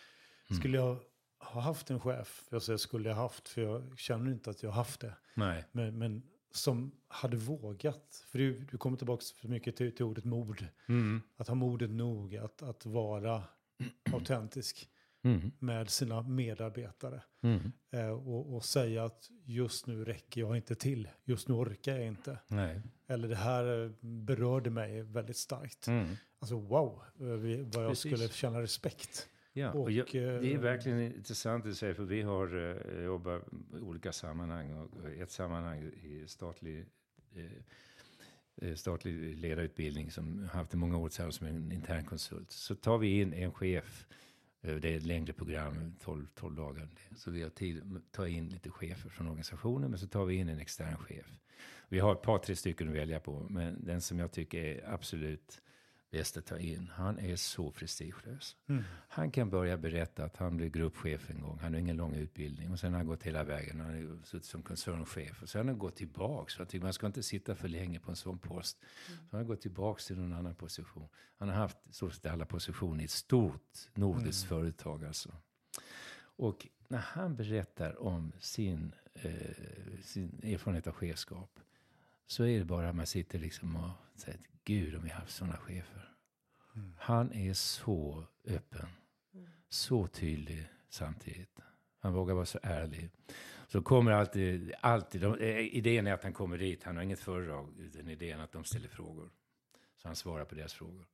[0.49, 0.59] mm.
[0.59, 0.97] Skulle jag
[1.39, 4.69] ha haft en chef, jag säger skulle jag haft, för jag känner inte att jag
[4.69, 5.15] har haft det.
[5.33, 5.65] Nej.
[5.71, 10.25] Men, men som hade vågat, för du, du kommer tillbaka för mycket till, till ordet
[10.25, 10.65] mod.
[10.87, 11.21] Mm.
[11.37, 13.43] Att ha modet nog att, att vara
[14.13, 14.89] autentisk
[15.23, 15.51] mm.
[15.59, 17.21] med sina medarbetare.
[17.41, 17.71] Mm.
[17.91, 22.05] Eh, och, och, säga att just nu räcker jag inte till, just nu orkar jag
[22.05, 22.37] inte.
[22.47, 22.81] Nej.
[23.07, 25.87] Eller det här berörde mig väldigt starkt.
[25.87, 26.15] Mm.
[26.39, 28.11] Alltså wow, eh, vad jag Precis.
[28.11, 29.29] skulle känna respekt.
[29.59, 33.03] Ja, och, och jag, det är eh, verkligen intressant att säga, för vi har uh,
[33.03, 33.43] jobbat
[33.73, 34.73] i olika sammanhang.
[34.73, 36.85] Och ett sammanhang i statlig,
[38.61, 42.51] uh, statlig ledarutbildning som haft i många år tillsammans som en intern konsult.
[42.51, 44.07] Så tar vi in en chef,
[44.61, 46.87] det är ett längre program, 12, 12 dagar.
[47.15, 50.35] Så vi har tid att ta in lite chefer från organisationen, men så tar vi
[50.35, 51.39] in en extern chef.
[51.89, 54.93] Vi har ett par, tre stycken att välja på, men den som jag tycker är
[54.93, 55.61] absolut
[56.11, 56.91] bäst att ta in.
[56.95, 58.55] Han är så prestigelös.
[58.67, 58.83] Mm.
[59.09, 61.59] Han kan börja berätta att han blev gruppchef en gång.
[61.61, 62.71] Han har ingen lång utbildning.
[62.71, 63.79] Och sen har han gått hela vägen.
[63.79, 65.41] Han har suttit som koncernchef.
[65.41, 66.59] Och sen har han gått tillbaks.
[66.59, 68.77] Jag tycker man ska inte sitta för länge på en sån post.
[69.07, 69.19] Mm.
[69.19, 71.07] Så han har gått tillbaks till någon annan position.
[71.37, 74.61] Han har haft så alla positioner i ett stort nordiskt mm.
[74.61, 75.31] företag alltså.
[76.21, 79.31] Och när han berättar om sin, eh,
[80.03, 81.59] sin erfarenhet av chefskap.
[82.31, 85.57] Så är det bara att man sitter liksom och säger Gud om vi haft sådana
[85.57, 86.13] chefer.
[86.75, 86.93] Mm.
[86.97, 88.89] Han är så öppen.
[89.33, 89.49] Mm.
[89.69, 91.59] Så tydlig samtidigt.
[91.99, 93.09] Han vågar vara så ärlig.
[93.67, 97.19] Så kommer alltid, alltid de, eh, idén är att han kommer dit, han har inget
[97.19, 99.29] föredrag, utan idén att de ställer frågor.
[99.97, 101.05] Så han svarar på deras frågor.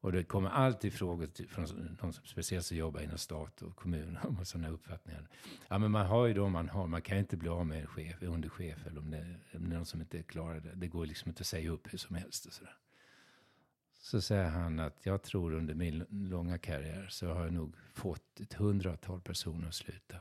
[0.00, 3.76] Och det kommer alltid frågor till, från de som speciellt som jobbar inom stat och
[3.76, 5.28] kommun om sådana uppfattningar.
[5.68, 6.86] Ja, men man har ju de man har.
[6.86, 9.18] Man kan inte bli av med en chef, underchef eller om det,
[9.54, 10.74] om det är någon som inte klarar det.
[10.74, 12.76] Det går liksom inte att säga upp hur som helst och sådär.
[14.00, 18.40] Så säger han att jag tror under min långa karriär så har jag nog fått
[18.40, 20.16] ett hundratal personer att sluta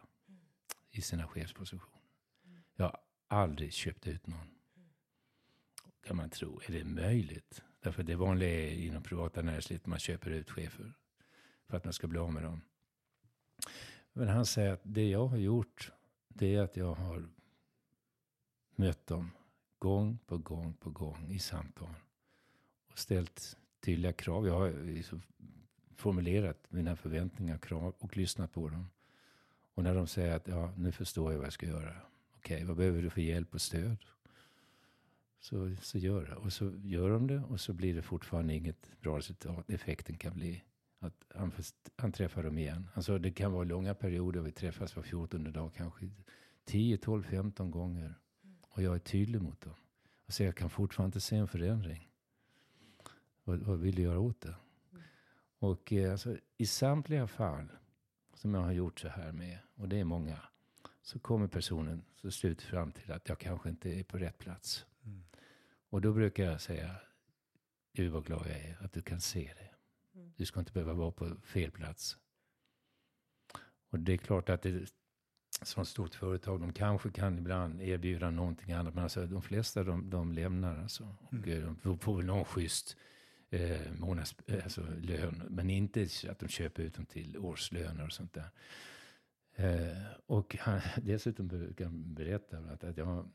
[0.91, 2.01] i sina chefspositioner.
[2.75, 4.47] Jag har aldrig köpt ut någon.
[6.03, 6.61] Kan man tro.
[6.67, 7.63] Är det möjligt?
[7.79, 10.93] Därför det vanliga är inom privata näringslivet man köper ut chefer
[11.65, 12.61] för att man ska bli av med dem.
[14.13, 15.91] Men han säger att det jag har gjort,
[16.27, 17.29] det är att jag har
[18.75, 19.31] mött dem
[19.79, 21.93] gång på gång på gång i samtal.
[22.91, 24.47] Och ställt tydliga krav.
[24.47, 25.21] Jag har liksom
[25.95, 28.89] formulerat mina förväntningar och krav och lyssnat på dem.
[29.73, 31.95] Och när de säger att ja, nu förstår jag vad jag ska göra.
[32.35, 33.97] Okej, okay, vad behöver du för hjälp och stöd?
[35.39, 36.35] Så, så gör det.
[36.35, 39.69] Och så gör de det och så blir det fortfarande inget bra resultat.
[39.69, 40.63] Effekten kan bli
[40.99, 41.51] att han,
[41.95, 42.89] han träffar dem igen.
[42.93, 44.41] Alltså det kan vara långa perioder.
[44.41, 46.09] Vi träffas var 14 dag, kanske
[46.65, 48.15] 10, 12, 15 gånger.
[48.69, 49.73] Och jag är tydlig mot dem.
[50.25, 52.09] Och säger jag kan fortfarande inte se en förändring.
[53.43, 54.55] Vad, vad vill du göra åt det?
[55.59, 57.67] Och eh, alltså, i samtliga fall
[58.33, 60.39] som jag har gjort så här med, och det är många,
[61.01, 64.85] så kommer personen så slut fram till att jag kanske inte är på rätt plats.
[65.07, 65.23] Mm.
[65.89, 66.95] Och då brukar jag säga,
[67.93, 69.69] Gud vad glad jag är att du kan se det.
[70.19, 70.33] Mm.
[70.37, 72.17] Du ska inte behöva vara på fel plats.
[73.89, 74.93] Och det är klart att det
[75.61, 78.93] som stort företag, de kanske kan ibland erbjuda någonting annat.
[78.93, 81.15] Men alltså de flesta de, de lämnar alltså.
[81.19, 81.77] Och mm.
[81.83, 82.97] de får väl någon schysst
[83.49, 85.43] eh, månads, eh, alltså lön.
[85.49, 88.49] Men inte att de köper ut dem till årslöner och sånt där.
[89.55, 93.31] Eh, och han, dessutom brukar han berätta att, att jag,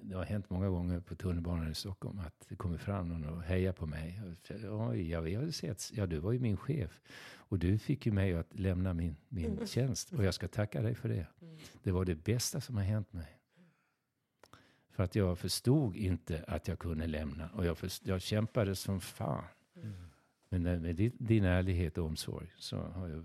[0.00, 3.42] det har hänt många gånger på tunnelbanan i Stockholm att det kommer fram någon och
[3.42, 4.20] hejar på mig.
[4.70, 7.00] Oj, jag, jag har sett, ja du var ju min chef.
[7.48, 9.66] Och du fick ju mig att lämna min, min mm.
[9.66, 10.12] tjänst.
[10.12, 11.26] Och jag ska tacka dig för det.
[11.42, 11.58] Mm.
[11.82, 13.38] Det var det bästa som har hänt mig.
[14.90, 17.48] För att jag förstod inte att jag kunde lämna.
[17.48, 19.44] Och jag, först, jag kämpade som fan.
[19.76, 19.92] Mm.
[20.48, 23.24] Men med din, din ärlighet och omsorg så har jag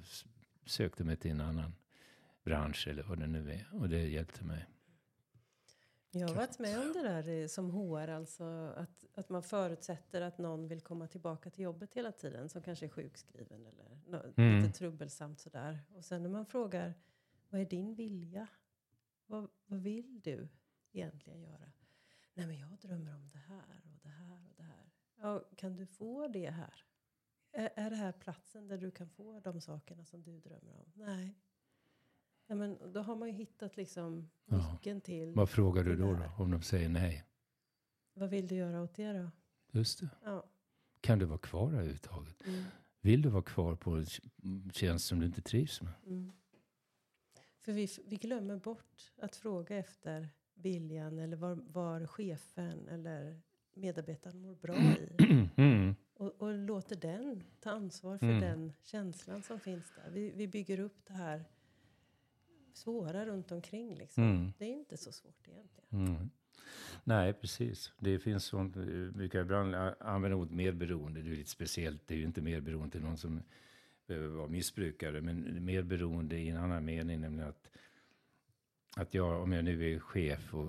[0.66, 1.74] sökt mig till en annan
[2.43, 3.68] bransch eller vad det nu är.
[3.72, 4.66] Och det hjälpte mig.
[6.14, 8.43] Jag har varit med om det där som HR, alltså
[8.78, 12.86] att, att man förutsätter att någon vill komma tillbaka till jobbet hela tiden, som kanske
[12.86, 14.62] är sjukskriven eller no, mm.
[14.62, 15.80] lite trubbelsamt sådär.
[15.95, 16.93] Och sen när man frågar,
[17.49, 18.47] vad är din vilja?
[19.26, 20.47] Vad, vad vill du
[20.91, 21.72] egentligen göra?
[22.34, 24.91] Nej men jag drömmer om det här och det här och det här.
[25.16, 26.86] Ja, kan du få det här?
[27.51, 30.91] Är, är det här platsen där du kan få de sakerna som du drömmer om?
[30.93, 31.36] Nej.
[32.52, 35.34] Ja, men då har man ju hittat liksom nyckeln till.
[35.34, 37.24] Vad frågar du då, då om de säger nej?
[38.14, 39.32] Vad vill du göra åt det då?
[39.72, 40.10] Just det.
[40.24, 40.45] Ja.
[41.02, 42.47] Kan du vara kvar överhuvudtaget?
[42.47, 42.64] Mm.
[43.02, 44.06] Vill du vara kvar på en
[44.74, 45.93] tjänst som du inte trivs med?
[46.06, 46.32] Mm.
[47.60, 53.41] För vi, vi glömmer bort att fråga efter viljan eller var, var chefen eller
[53.74, 55.10] medarbetaren mår bra i.
[55.58, 55.95] Mm.
[56.14, 58.41] Och, och, låter den ta ansvar för mm.
[58.41, 60.12] den känslan som finns där.
[60.12, 61.45] Vi, vi bygger upp det här
[62.74, 63.96] svåra runt omkring.
[63.96, 64.24] Liksom.
[64.24, 64.54] Mm.
[64.58, 66.08] Det är inte så svårt egentligen.
[66.08, 66.30] Mm.
[67.04, 67.92] Nej, precis.
[68.00, 71.22] Det finns sånt, vi brukar ibland använda ordet medberoende.
[71.22, 72.08] Det är lite speciellt.
[72.08, 73.44] Det är ju inte medberoende till någon som
[74.08, 75.22] behöver vara missbrukare.
[75.22, 77.68] Men medberoende i en annan mening, nämligen att
[78.96, 80.68] att jag, om jag nu är chef och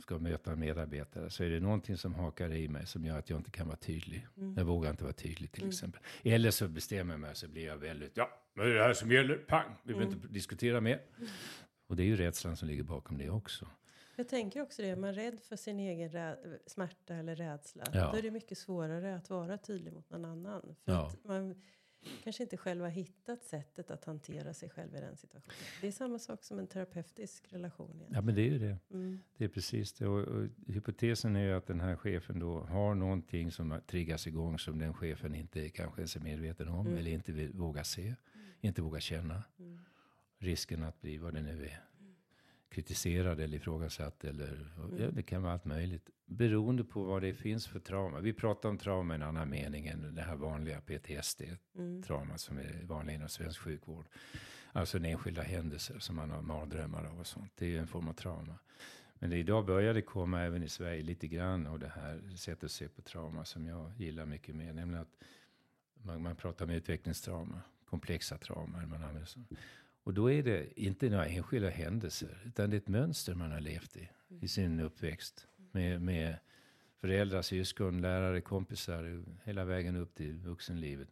[0.00, 3.38] ska möta medarbetare, så är det någonting som hakar i mig som gör att jag
[3.38, 4.26] inte kan vara tydlig.
[4.36, 4.54] Mm.
[4.56, 5.70] Jag vågar inte vara tydlig till mm.
[5.70, 6.02] exempel.
[6.22, 8.94] Eller så bestämmer jag mig så blir jag väldigt, ja, men det är det här
[8.94, 10.22] som gäller, pang, vi behöver mm.
[10.22, 11.00] inte diskutera mer.
[11.86, 13.66] Och det är ju rädslan som ligger bakom det också.
[14.16, 16.36] Jag tänker också det, är man rädd för sin egen
[16.66, 18.10] smärta eller rädsla, ja.
[18.12, 20.76] då är det mycket svårare att vara tydlig mot någon annan.
[20.84, 21.12] För ja.
[21.24, 21.62] man
[22.24, 25.56] kanske inte själv har hittat sättet att hantera sig själv i den situationen.
[25.80, 27.86] Det är samma sak som en terapeutisk relation.
[27.86, 28.14] Egentligen.
[28.14, 28.78] Ja, men det är ju det.
[28.90, 29.18] Mm.
[29.36, 30.06] Det är precis det.
[30.06, 34.58] Och, och, hypotesen är ju att den här chefen då har någonting som triggas igång
[34.58, 36.98] som den chefen inte kanske ens är medveten om mm.
[36.98, 38.16] eller inte vill, vågar se, mm.
[38.60, 39.42] inte vågar känna.
[39.58, 39.78] Mm.
[40.38, 41.84] Risken att bli vad det nu är
[42.74, 45.02] kritiserad eller ifrågasatt eller mm.
[45.02, 46.10] ja, det kan vara allt möjligt.
[46.26, 48.20] Beroende på vad det finns för trauma.
[48.20, 52.38] Vi pratar om trauma i en annan mening än det här vanliga PTSD-trauma mm.
[52.38, 54.06] som är vanligt inom svensk sjukvård.
[54.72, 57.52] Alltså en enskilda händelser som man har mardrömmar av och sånt.
[57.56, 58.58] Det är ju en form av trauma.
[59.14, 62.64] Men det, idag börjar det komma även i Sverige lite grann av det här sättet
[62.64, 64.72] att se på trauma som jag gillar mycket mer.
[64.72, 65.16] Nämligen att
[66.02, 68.88] man, man pratar om utvecklingstrauma, komplexa trauman.
[68.88, 69.40] Man använder så.
[70.04, 73.60] Och då är det inte några enskilda händelser, utan det är ett mönster man har
[73.60, 74.08] levt i,
[74.40, 75.46] i sin uppväxt.
[75.72, 76.36] Med, med
[77.00, 81.08] föräldrar, syskon, lärare, kompisar, hela vägen upp till vuxenlivet.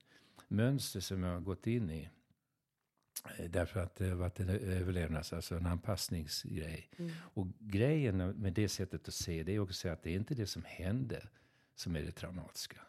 [0.48, 2.08] Mönster som jag har gått in i.
[3.38, 6.90] Eh, därför att det har varit en överlevnads, alltså en anpassningsgrej.
[6.96, 7.10] Mm.
[7.18, 10.46] Och grejen med det sättet att se det är också att det är inte det
[10.46, 11.28] som hände
[11.74, 12.80] som är det traumatiska.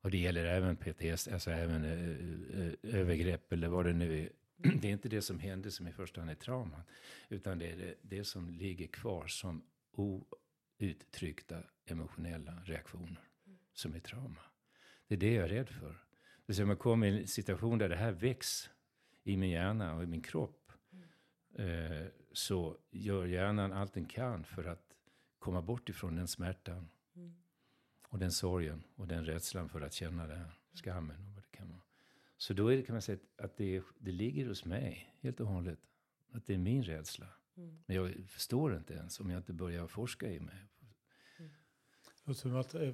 [0.00, 4.28] Och det gäller även PTS, alltså även ö, övergrepp eller vad det nu är
[4.80, 6.82] det är inte det som hände som i första hand är trauman.
[7.28, 13.28] Utan det är det, det som ligger kvar som outtryckta emotionella reaktioner.
[13.72, 14.40] Som är trauma.
[15.08, 16.04] Det är det jag är rädd för.
[16.46, 18.70] Det om jag kommer i en situation där det här väcks
[19.24, 20.72] i min hjärna och i min kropp.
[21.54, 24.96] Eh, så gör hjärnan allt den kan för att
[25.38, 26.88] komma bort ifrån den smärtan.
[28.08, 30.58] Och den sorgen och den rädslan för att känna det här.
[30.74, 31.32] Skammen
[32.42, 35.46] så då är det, kan man säga att det, det ligger hos mig helt och
[35.46, 35.78] hållet.
[36.32, 37.26] Att det är min rädsla.
[37.56, 37.82] Mm.
[37.86, 40.54] Men jag förstår inte ens om jag inte börjar forska i mig.
[41.38, 42.34] Mm.
[42.34, 42.92] Som att, eh,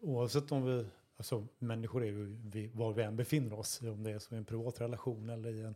[0.00, 4.10] oavsett om vi, alltså människor är ju vi, var vi än befinner oss, om det
[4.10, 5.74] är så i en privat relation eller i en,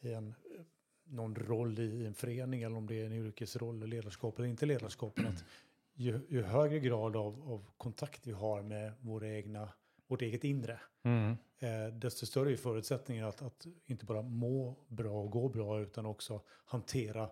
[0.00, 0.34] i en
[1.04, 5.18] någon roll i en förening eller om det är en yrkesroll, ledarskap eller inte ledarskap.
[5.18, 5.44] Att
[5.94, 9.68] ju, ju högre grad av, av kontakt vi har med våra egna
[10.06, 10.80] vårt eget inre.
[11.02, 11.36] Mm.
[11.58, 16.06] Eh, desto större är förutsättningen att, att inte bara må bra och gå bra utan
[16.06, 17.30] också hantera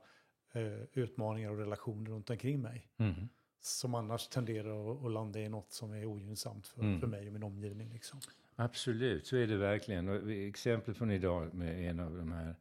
[0.52, 2.88] eh, utmaningar och relationer runt omkring mig.
[2.96, 3.28] Mm.
[3.60, 7.00] Som annars tenderar att, att landa i något som är ogynnsamt för, mm.
[7.00, 7.90] för mig och min omgivning.
[7.92, 8.20] Liksom.
[8.56, 10.08] Absolut, så är det verkligen.
[10.08, 12.54] Och exempel från idag med en av de här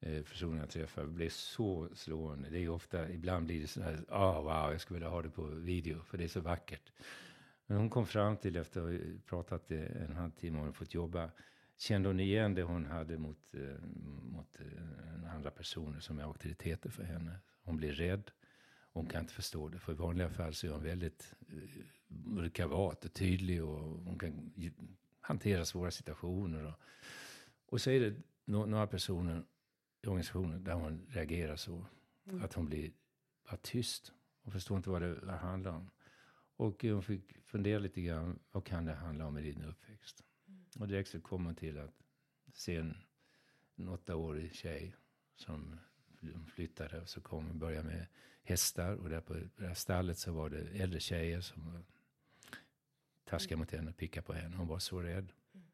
[0.00, 2.50] eh, personerna jag träffar blev så slående.
[2.50, 5.30] Det är ofta, ibland blir det så här, oh, wow, jag skulle vilja ha det
[5.30, 6.92] på video för det är så vackert.
[7.72, 11.30] Men hon kom fram till efter att ha pratat en halvtimme och fått jobba.
[11.76, 13.84] Kände hon igen det hon hade mot, eh,
[14.22, 17.38] mot eh, andra personer som är auktoriteter för henne.
[17.62, 18.30] Hon blir rädd.
[18.92, 19.78] Hon kan inte förstå det.
[19.78, 21.34] För i vanliga fall så är hon väldigt
[22.38, 24.52] eh, kavat och tydlig och hon kan
[25.20, 26.66] hantera svåra situationer.
[26.66, 26.80] Och,
[27.66, 28.14] och så är det
[28.44, 29.44] några personer
[30.02, 31.86] i organisationen där hon reagerar så.
[32.26, 32.42] Mm.
[32.42, 32.92] Att hon blir
[33.50, 34.12] bara tyst.
[34.42, 35.90] Hon förstår inte vad det handlar om.
[36.62, 40.24] Och hon fick fundera lite grann, vad kan det handla om i din uppväxt?
[40.48, 40.64] Mm.
[40.78, 41.94] Och direkt så kom hon till att
[42.52, 42.96] se en,
[43.76, 44.94] en åttaårig tjej
[45.36, 45.80] som
[46.54, 48.06] flyttade och så kom hon börja med
[48.42, 51.82] hästar och där på det här stallet så var det äldre tjejer som var
[53.24, 54.56] taskiga mot henne, pickade på henne.
[54.56, 55.32] Hon var så rädd.
[55.54, 55.66] Mm.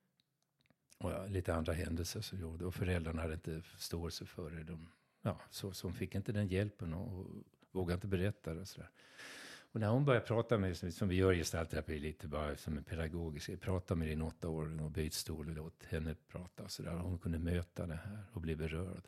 [0.99, 2.64] Och lite andra händelser som gjorde.
[2.64, 4.64] Och föräldrarna hade inte förståelse för det.
[4.64, 8.61] De, ja, så, så hon fick inte den hjälpen och, och vågade inte berätta det
[8.61, 8.91] och sådär.
[9.79, 12.85] Och när hon börjar prata med, som vi gör i gestaltterapi lite bara som en
[12.85, 16.91] pedagogisk, prata med din åttaåring och byt stol och låt henne prata och sådär.
[16.91, 19.03] Hon kunde möta det här och bli berörd.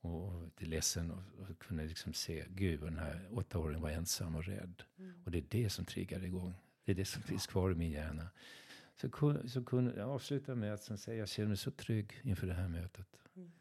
[0.00, 4.44] Och till ledsen och, och kunde liksom se, gud den här åttaåringen var ensam och
[4.44, 4.82] rädd.
[4.98, 5.22] Mm.
[5.24, 6.54] Och det är det som triggar igång.
[6.84, 8.28] Det är det som finns kvar i min hjärna.
[8.96, 12.54] Så, så kunde jag avsluta med att säga, jag känner mig så trygg inför det
[12.54, 13.08] här mötet.
[13.36, 13.52] Mm.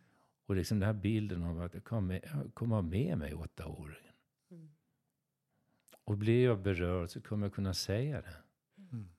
[0.46, 4.11] Och liksom den här bilden av att jag kommer, kommer ha med mig åttaåringen.
[6.12, 8.36] Och blir jag berörd så kommer jag kunna säga det.
[8.92, 9.10] Mm.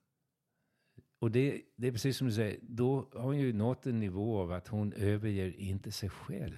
[1.18, 4.40] Och det, det är precis som du säger, då har hon ju nått en nivå
[4.40, 6.56] av att hon överger inte sig själv.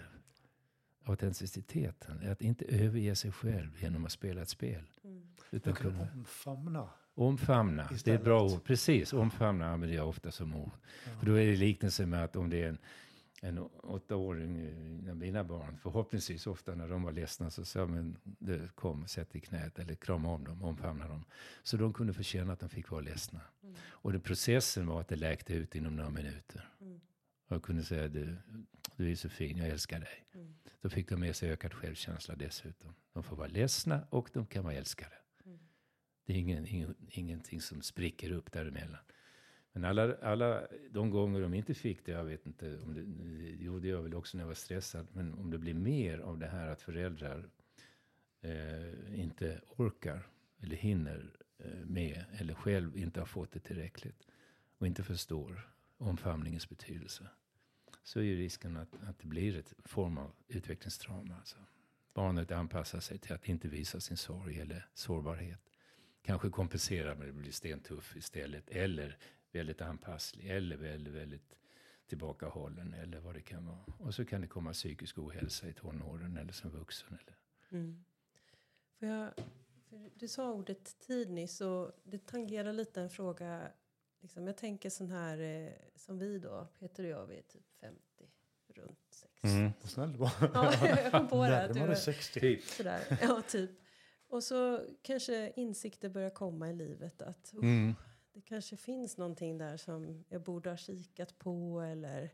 [1.04, 4.82] Autenticiteten, att inte överge sig själv genom att spela ett spel.
[5.04, 5.22] Mm.
[5.50, 6.88] Utan kunna omfamna.
[7.14, 8.04] Omfamna, Istället.
[8.04, 8.64] det är ett bra ord.
[8.64, 10.72] Precis, omfamna använder jag ofta som ord.
[11.06, 11.18] Ja.
[11.18, 12.78] För då är det liknelse med att om det är en
[13.44, 19.06] en åttaåring, mina barn, förhoppningsvis ofta när de var ledsna så sa men det kom,
[19.06, 21.24] sätt i knät eller krama om dem, omfamna dem.
[21.62, 23.40] Så de kunde få känna att de fick vara ledsna.
[23.62, 23.74] Mm.
[23.80, 26.68] Och den processen var att det läkte ut inom några minuter.
[26.80, 27.00] Mm.
[27.46, 28.36] Och jag kunde säga du,
[28.96, 30.26] du är så fin, jag älskar dig.
[30.34, 30.54] Mm.
[30.80, 32.94] Då fick de med sig ökad självkänsla dessutom.
[33.12, 35.16] De får vara ledsna och de kan vara älskade.
[35.46, 35.58] Mm.
[36.26, 39.00] Det är ingen, ingen, ingenting som spricker upp däremellan.
[39.76, 43.02] Men alla, alla de gånger de inte fick det, jag vet inte, om det,
[43.56, 46.38] det gör jag väl också när jag var stressad, men om det blir mer av
[46.38, 47.48] det här att föräldrar
[48.40, 50.26] eh, inte orkar
[50.62, 54.26] eller hinner eh, med, eller själv inte har fått det tillräckligt
[54.78, 57.28] och inte förstår omfamningens betydelse,
[58.02, 61.36] så är ju risken att, att det blir ett form av utvecklingstrauma.
[61.36, 61.56] Alltså.
[62.14, 65.60] Barnet anpassar sig till att inte visa sin sorg eller sårbarhet.
[66.22, 68.70] Kanske kompensera med att bli stentuff istället.
[68.70, 69.18] Eller
[69.54, 71.56] väldigt anpasslig eller väldigt, väldigt
[72.06, 73.84] tillbakahållen eller vad det kan vara.
[73.98, 77.08] Och så kan det komma psykisk ohälsa i tonåren eller som vuxen.
[77.08, 77.36] Eller.
[77.70, 78.04] Mm.
[78.98, 79.30] För jag,
[79.88, 83.68] för du sa ordet tid nyss och det tangerar lite en fråga.
[84.20, 87.72] Liksom, jag tänker sån här eh, som vi då, Peter och jag, vi är typ
[87.80, 88.00] 50,
[88.74, 89.48] runt 60.
[89.48, 89.70] Mm.
[89.84, 90.32] Snäll du var.
[90.54, 91.74] Ja, jag kom på det.
[91.74, 92.40] Närmare 60.
[92.40, 92.62] Typ.
[92.62, 93.18] Sådär.
[93.22, 93.70] Ja, typ.
[94.28, 97.94] Och så kanske insikter börjar komma i livet att mm
[98.34, 102.30] det kanske finns någonting där som jag borde ha kikat på eller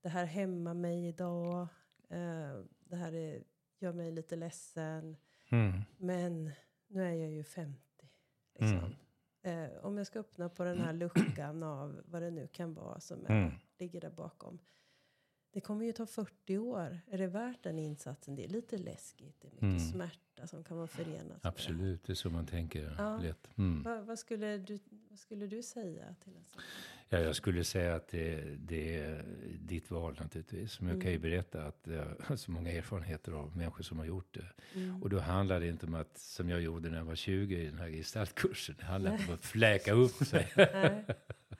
[0.00, 1.68] det här hämmar mig idag.
[2.12, 3.44] Uh, det här är,
[3.78, 5.16] gör mig lite ledsen.
[5.50, 5.80] Mm.
[5.96, 6.50] Men
[6.86, 7.80] nu är jag ju 50.
[8.54, 8.94] Liksom.
[9.42, 9.70] Mm.
[9.70, 13.00] Uh, om jag ska öppna på den här luckan av vad det nu kan vara
[13.00, 13.52] som är, mm.
[13.78, 14.58] ligger där bakom.
[15.52, 17.00] Det kommer ju ta 40 år.
[17.10, 18.34] Är det värt den insatsen?
[18.34, 19.40] Det är lite läskigt.
[19.40, 19.92] Det är mycket mm.
[19.92, 23.18] smärta som kan vara förenat Absolut, det, det är så man tänker ja.
[23.18, 23.48] lätt.
[23.58, 23.82] Mm.
[23.82, 24.78] Vad, vad, skulle du,
[25.08, 26.62] vad skulle du säga till en sån?
[27.12, 29.24] Ja, jag skulle säga att det, det är
[29.60, 30.80] ditt val naturligtvis.
[30.80, 31.30] Men jag kan ju mm.
[31.30, 34.46] berätta att jag har så många erfarenheter av människor som har gjort det.
[34.74, 35.02] Mm.
[35.02, 37.66] Och då handlar det inte om att, som jag gjorde när jag var 20 i
[37.66, 40.52] den här gestaltkursen, det handlar inte om att fläka upp sig.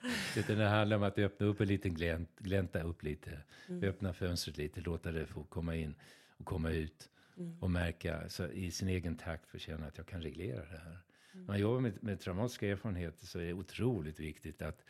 [0.37, 3.41] Utan det handlar om att öppna upp en liten glänt, glänta upp lite.
[3.67, 3.89] Mm.
[3.89, 5.95] Öppna fönstret lite, låta det få komma in
[6.37, 7.09] och komma ut.
[7.37, 7.57] Mm.
[7.59, 10.99] Och märka, så i sin egen takt få känna att jag kan reglera det här.
[11.33, 11.45] Mm.
[11.45, 14.83] När man jobbar med, med traumatiska erfarenheter så är det otroligt viktigt att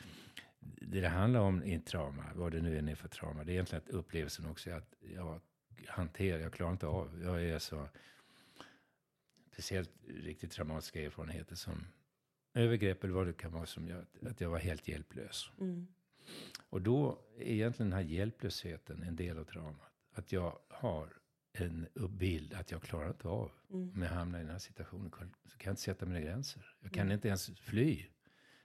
[0.59, 3.53] det det handlar om i trauma, vad det nu än är för trauma, det är
[3.53, 5.41] egentligen att upplevelsen också är att jag
[5.87, 7.87] hanterar, jag klarar inte av, jag är så,
[9.51, 11.87] speciellt riktigt traumatiska erfarenheter som
[12.53, 15.51] övergrepp eller vad det kan vara som gör att jag var helt hjälplös.
[15.59, 15.87] Mm.
[16.69, 19.91] Och då är egentligen den här hjälplösheten en del av traumat.
[20.13, 21.13] Att jag har
[21.53, 23.91] en bild att jag klarar inte av, mm.
[23.95, 25.11] om jag hamnar i den här situationen,
[25.45, 26.75] så kan jag inte sätta mina gränser.
[26.81, 27.13] Jag kan mm.
[27.13, 28.05] inte ens fly.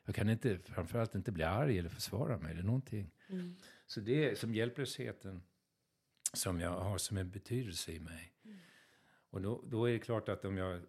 [0.05, 3.11] Jag kan inte, framförallt inte bli arg eller försvara mig eller någonting.
[3.29, 3.57] Mm.
[3.87, 5.43] Så det är som hjälplösheten
[6.33, 8.33] som jag har som en betydelse i mig.
[8.45, 8.59] Mm.
[9.31, 10.83] Och då, då är det klart att om jag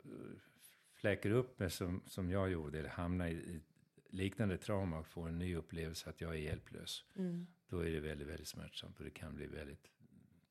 [0.97, 3.61] fläker upp mig som, som jag gjorde, eller hamnar i, i
[4.09, 7.05] liknande trauma och får en ny upplevelse att jag är hjälplös.
[7.15, 7.47] Mm.
[7.67, 9.91] Då är det väldigt, väldigt smärtsamt och det kan bli väldigt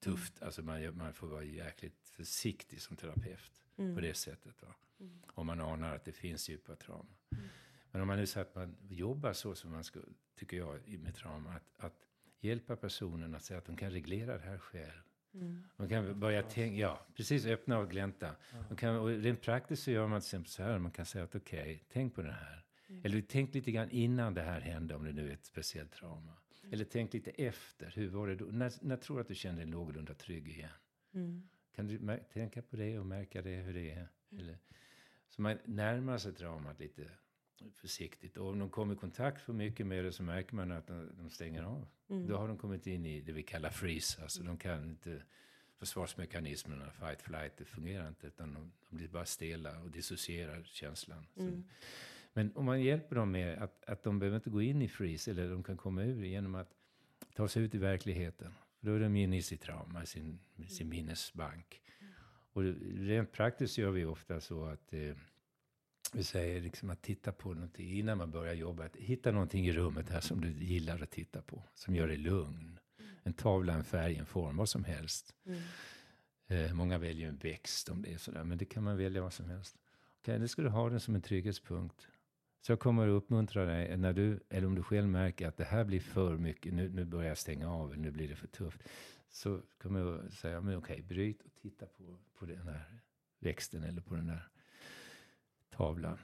[0.00, 0.36] tufft.
[0.36, 0.46] Mm.
[0.46, 3.94] Alltså man, man får vara jäkligt försiktig som terapeut mm.
[3.94, 4.62] på det sättet.
[4.62, 4.74] Va?
[5.00, 5.22] Mm.
[5.26, 7.16] Om man anar att det finns djupa trauma.
[7.30, 7.44] Mm.
[7.90, 10.00] Men om man nu säger att man jobbar så som man ska,
[10.34, 12.06] tycker jag, med trauma, att, att
[12.40, 15.02] hjälpa personen att säga att de kan reglera det här själv.
[15.40, 15.64] Mm.
[15.76, 18.36] Man kan börja tänka, ja, precis öppna och glänta.
[18.68, 21.24] Man kan, och rent praktiskt så gör man till exempel så här, man kan säga
[21.24, 22.64] att okej, okay, tänk på det här.
[22.88, 23.02] Mm.
[23.04, 26.32] Eller tänk lite grann innan det här hände, om det nu är ett speciellt trauma.
[26.62, 26.72] Mm.
[26.72, 28.44] Eller tänk lite efter, hur var det då?
[28.44, 30.70] När, när tror du att du känner dig någorlunda trygg igen?
[31.14, 31.48] Mm.
[31.74, 34.08] Kan du tänka på det och märka det, hur det är?
[34.32, 34.44] Mm.
[34.44, 34.58] Eller,
[35.28, 37.10] så man närmar sig traumat lite
[37.74, 38.36] försiktigt.
[38.36, 41.10] Och om de kommer i kontakt för mycket med det så märker man att de,
[41.18, 41.86] de stänger av.
[42.08, 42.26] Mm.
[42.28, 44.22] Då har de kommit in i det vi kallar freeze.
[44.22, 45.22] Alltså de kan inte,
[45.78, 48.26] försvarsmekanismerna, fight, flight, det fungerar inte.
[48.26, 51.26] Utan de, de blir bara stela och dissocierar känslan.
[51.36, 51.64] Mm.
[52.32, 55.30] men om man hjälper dem med att, att de behöver inte gå in i freeze,
[55.30, 56.70] eller de kan komma ur genom att
[57.34, 58.52] ta sig ut i verkligheten.
[58.80, 60.38] Då är de inne i sitt trauma, sin,
[60.68, 61.82] sin minnesbank.
[62.52, 62.62] Och
[62.94, 65.16] rent praktiskt gör vi ofta så att eh,
[66.14, 68.84] vi säger liksom att titta på någonting innan man börjar jobba.
[68.84, 71.62] Att hitta någonting i rummet här som du gillar att titta på.
[71.74, 72.78] Som gör dig lugn.
[73.22, 75.34] En tavla, en färg, en form, vad som helst.
[75.46, 75.60] Mm.
[76.46, 78.44] Eh, många väljer en växt om det är sådär.
[78.44, 79.76] Men det kan man välja vad som helst.
[80.20, 82.08] Okay, det ska du ha den som en trygghetspunkt.
[82.60, 85.64] Så jag kommer att uppmuntra dig, när du, eller om du själv märker att det
[85.64, 88.46] här blir för mycket, nu, nu börjar jag stänga av, eller nu blir det för
[88.46, 88.82] tufft.
[89.28, 93.00] Så kommer jag säga, men okej, bryt och titta på, på den här
[93.38, 94.48] växten eller på den där
[95.76, 96.18] tavlan.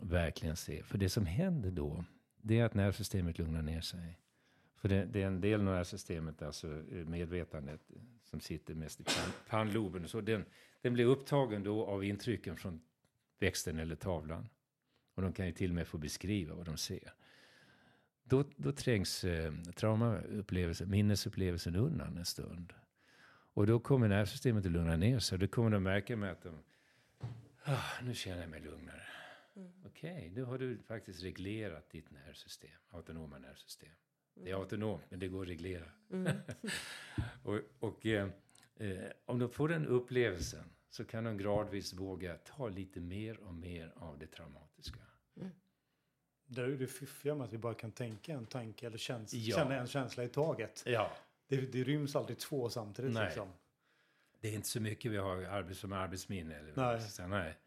[0.00, 0.82] Verkligen se.
[0.82, 2.04] För det som händer då,
[2.42, 4.18] det är att nervsystemet lugnar ner sig.
[4.76, 7.80] För det, det är en del av nervsystemet, alltså eh, medvetandet,
[8.22, 9.04] som sitter mest i
[9.48, 10.08] pannloben.
[10.08, 10.44] Så den,
[10.80, 12.80] den blir upptagen då av intrycken från
[13.38, 14.48] växten eller tavlan.
[15.14, 17.12] Och de kan ju till och med få beskriva vad de ser.
[18.24, 22.72] Då, då trängs eh, traumaupplevelsen, minnesupplevelsen undan en stund.
[23.54, 25.38] Och då kommer nervsystemet att lugna ner sig.
[25.38, 26.54] Då kommer de märka med att de,
[27.64, 29.06] ah, nu känner jag mig lugnare.
[29.56, 29.72] Mm.
[29.84, 33.90] Okej, okay, nu har du faktiskt reglerat ditt nervsystem, autonoma nervsystem.
[34.34, 34.60] Det är mm.
[34.60, 35.90] autonomt, men det går att reglera.
[36.10, 36.32] Mm.
[37.42, 38.28] och, och eh,
[38.76, 43.54] eh, om de får den upplevelsen så kan de gradvis våga ta lite mer och
[43.54, 45.00] mer av det traumatiska.
[45.36, 45.50] Mm.
[46.46, 49.34] Det är ju det fiffiga med att vi bara kan tänka en tanke eller käns
[49.34, 49.56] ja.
[49.56, 50.82] känna en känsla i taget.
[50.86, 51.12] Ja.
[51.46, 53.12] Det, det ryms alltid två samtidigt.
[53.12, 53.24] Nej.
[53.24, 53.48] Liksom.
[54.42, 56.54] Det är inte så mycket vi har arbets som arbetsminne.
[56.54, 57.00] Eller nej.
[57.00, 57.58] Så, nej.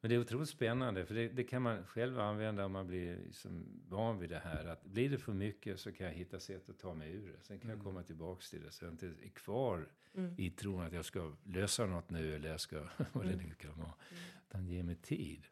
[0.00, 3.16] Men det är otroligt spännande, för det, det, kan man själv använda om man blir
[3.16, 4.66] liksom van vid det här.
[4.66, 7.42] Att blir det för mycket så kan jag hitta sätt att ta mig ur det.
[7.42, 7.78] Sen kan mm.
[7.78, 10.34] jag komma tillbaka till det, så jag inte är kvar mm.
[10.38, 12.76] i tron att jag ska lösa något nu, eller jag ska,
[13.12, 13.46] vad det mm.
[13.48, 13.94] nu kan vara.
[14.10, 14.22] Mm.
[14.48, 15.46] Utan ge mig tid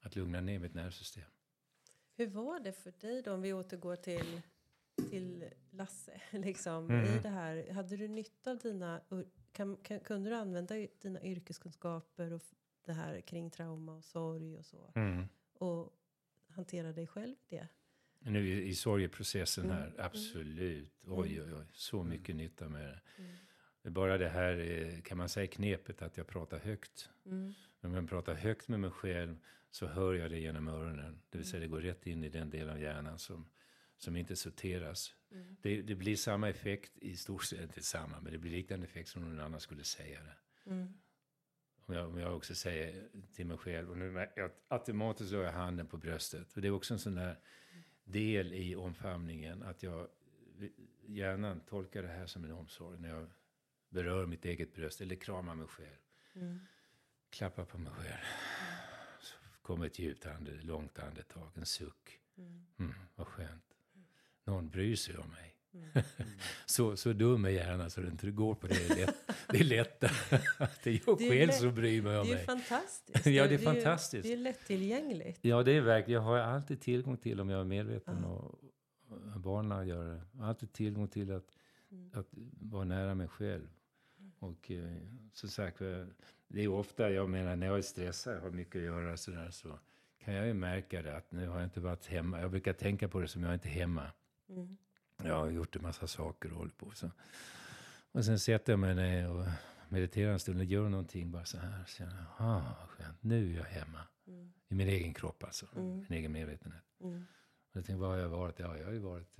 [0.00, 1.24] att lugna ner mitt nervsystem.
[2.16, 4.42] Hur var det för dig då, om vi återgår till,
[5.10, 7.04] till Lasse, liksom, mm.
[7.04, 7.72] i det här?
[7.72, 9.00] Hade du nytta av dina,
[9.52, 12.42] kan, kan, kunde du använda dina yrkeskunskaper och
[12.84, 14.92] det här kring trauma och sorg och så.
[14.94, 15.24] Mm.
[15.54, 15.92] Och
[16.48, 17.68] hantera dig själv det.
[18.18, 19.94] Nu i, i sorgeprocessen här, mm.
[19.98, 21.04] absolut.
[21.04, 21.18] Mm.
[21.18, 22.08] Oj, oj, oj, så mm.
[22.08, 23.00] mycket nytta med det.
[23.22, 23.94] Mm.
[23.94, 27.10] Bara det här, eh, kan man säga knepet att jag pratar högt.
[27.26, 27.52] Mm.
[27.80, 29.38] När jag pratar högt med mig själv
[29.70, 31.20] så hör jag det genom öronen.
[31.30, 33.48] Det vill säga det går rätt in i den del av hjärnan som,
[34.02, 35.14] som inte sorteras.
[35.30, 35.56] Mm.
[35.62, 39.08] Det, det, blir samma effekt, i stort sett inte samma, men det blir liknande effekt
[39.08, 40.70] som någon annan skulle säga det.
[40.70, 40.92] Mm.
[41.86, 45.52] Om jag, om jag också säger till mig själv, och nu jag, automatiskt la jag
[45.52, 46.52] handen på bröstet.
[46.52, 47.38] För det är också en sån där
[48.04, 50.08] del i omfamningen, att jag
[51.06, 53.30] gärna tolkar det här som en omsorg när jag
[53.88, 55.98] berör mitt eget bröst eller kramar mig själv.
[56.34, 56.60] Mm.
[57.30, 58.24] Klappar på mig själv.
[59.20, 62.20] Så kommer ett djupt ande, långt andetag, en suck.
[62.36, 62.66] Mm.
[62.78, 63.71] Mm, vad skönt.
[64.52, 65.48] Någon bryr sig om mig.
[65.74, 66.04] Mm.
[66.66, 68.88] så, så dum är hjärnan så det inte går på det.
[68.88, 69.14] Lätt,
[69.48, 70.00] det är lätt.
[70.00, 72.36] det är jag själv som bryr mig om mig.
[72.36, 73.26] Det är fantastiskt.
[73.26, 74.22] ja, det är, det är fantastiskt.
[74.22, 75.38] det är lättillgängligt.
[75.42, 76.22] Ja, det är verkligen.
[76.22, 78.60] Jag har alltid tillgång till, om jag är medveten och,
[79.08, 80.20] och barnen gör det.
[80.32, 81.56] Jag har alltid tillgång till att,
[81.90, 82.10] mm.
[82.14, 82.28] att
[82.60, 83.68] vara nära mig själv.
[84.38, 84.96] Och eh,
[85.32, 85.78] som sagt,
[86.48, 89.78] det är ofta, jag menar när jag är stressad, har mycket att göra sådär, så
[90.24, 92.40] kan jag ju märka det att nu har jag inte varit hemma.
[92.40, 94.06] Jag brukar tänka på det som jag är inte är hemma.
[94.56, 94.76] Mm.
[95.22, 97.10] Jag har gjort en massa saker och håller på så.
[98.12, 99.46] Och sen sätter jag mig ner och
[99.88, 101.84] mediterar en stund och gör någonting bara så här.
[101.86, 104.00] Så jag, ah, skönt, nu är jag hemma.
[104.26, 104.52] Mm.
[104.68, 106.04] I min egen kropp alltså, mm.
[106.08, 106.82] min egen medvetenhet.
[107.00, 107.24] Mm.
[107.70, 108.58] Och jag tänkte, var har jag varit?
[108.58, 109.36] Ja, jag har ju varit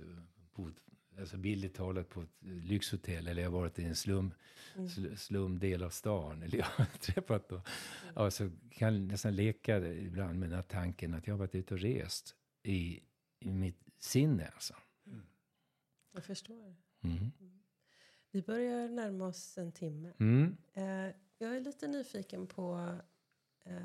[0.53, 0.71] på,
[1.19, 3.27] alltså bildligt talat på ett lyxhotell.
[3.27, 4.33] Eller jag har varit i en slum,
[4.75, 5.17] mm.
[5.17, 6.43] slumdel av stan.
[6.43, 7.55] Eller jag har träffat då.
[7.55, 7.65] Mm.
[8.13, 11.79] Alltså, kan nästan leka ibland med den här tanken att jag har varit ute och
[11.79, 13.03] rest i,
[13.39, 14.73] i mitt sinne alltså.
[16.13, 16.75] Jag förstår.
[17.01, 17.31] Mm.
[17.39, 17.63] Mm.
[18.31, 20.13] Vi börjar närma oss en timme.
[20.19, 20.57] Mm.
[20.73, 22.97] Eh, jag är lite nyfiken på...
[23.63, 23.81] Eh,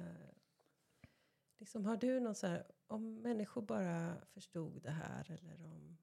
[1.58, 2.66] liksom, har du något så här...
[2.86, 5.96] Om människor bara förstod det här eller om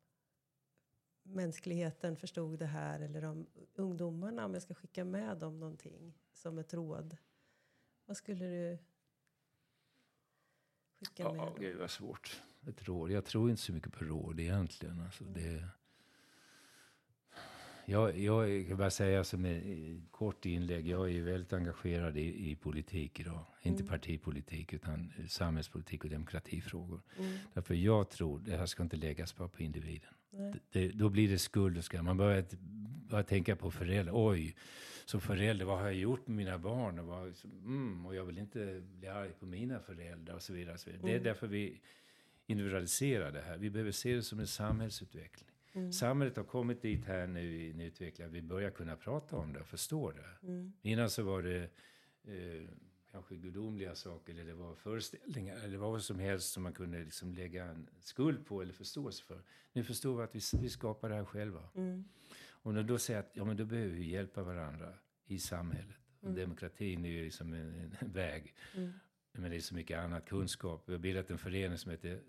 [1.24, 6.58] mänskligheten förstod det här eller om ungdomarna, om jag ska skicka med dem någonting som
[6.58, 7.18] ett råd.
[8.06, 8.78] Vad skulle du
[11.00, 11.56] skicka med ja, dem?
[11.60, 12.42] Gud vad svårt.
[12.68, 13.12] Ett råd.
[13.12, 15.00] Jag tror inte så mycket på råd egentligen.
[15.00, 15.70] Alltså, det,
[17.86, 19.64] jag, jag kan bara säga som ett
[20.12, 20.88] kort inlägg.
[20.88, 23.46] Jag är ju väldigt engagerad i, i politik idag.
[23.62, 23.90] Inte mm.
[23.90, 27.02] partipolitik utan samhällspolitik och demokratifrågor.
[27.18, 27.38] Mm.
[27.54, 30.10] Därför jag tror det här ska inte läggas bara på individen.
[30.72, 32.06] Det, då blir det skuld och skam.
[32.06, 32.46] Man börjar,
[33.10, 34.14] börjar tänka på föräldrar.
[34.16, 34.56] Oj,
[35.06, 37.00] som förälder, vad har jag gjort med mina barn?
[37.00, 40.74] Och, vad, mm, och jag vill inte bli arg på mina föräldrar och så vidare.
[40.74, 41.06] Och så vidare.
[41.06, 41.24] Det är mm.
[41.24, 41.82] därför vi
[42.48, 43.58] individualiserar det här.
[43.58, 45.55] Vi behöver se det som en samhällsutveckling.
[45.76, 45.92] Mm.
[45.92, 49.54] Samhället har kommit dit här nu i en utveckling att vi börjar kunna prata om
[49.54, 50.48] det och förstå det.
[50.48, 50.74] Mm.
[50.82, 51.70] Innan så var det
[52.24, 52.70] eh,
[53.12, 57.34] kanske gudomliga saker eller det var föreställningar eller vad som helst som man kunde liksom
[57.34, 59.42] lägga en skuld på eller förståelse för.
[59.74, 61.70] Nu förstår vi att vi, vi skapar det här själva.
[61.76, 62.06] Mm.
[62.66, 64.94] Och när då säger att ja, men då behöver vi hjälpa varandra
[65.26, 65.96] i samhället.
[66.20, 66.40] Och mm.
[66.40, 68.56] demokratin är ju liksom en, en väg.
[68.76, 68.94] Mm.
[69.32, 70.84] men det är så mycket annat, kunskap.
[70.86, 72.22] Vi har bildat en förening som heter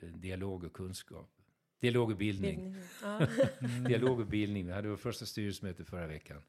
[0.00, 1.35] eh, Dialog och kunskap.
[1.80, 2.56] Dialog och bildning.
[2.56, 2.82] bildning.
[3.02, 3.26] Ja.
[3.88, 4.66] Dialog och bildning.
[4.66, 6.42] Vi hade vår första styrelsemöte förra veckan.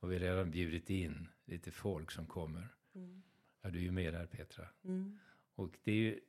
[0.00, 2.68] Och vi har redan bjudit in lite folk som kommer.
[2.94, 3.22] Mm.
[3.62, 4.68] Ja, du är ju med där Petra.
[4.84, 5.18] Mm.
[5.54, 6.20] Och det är ju,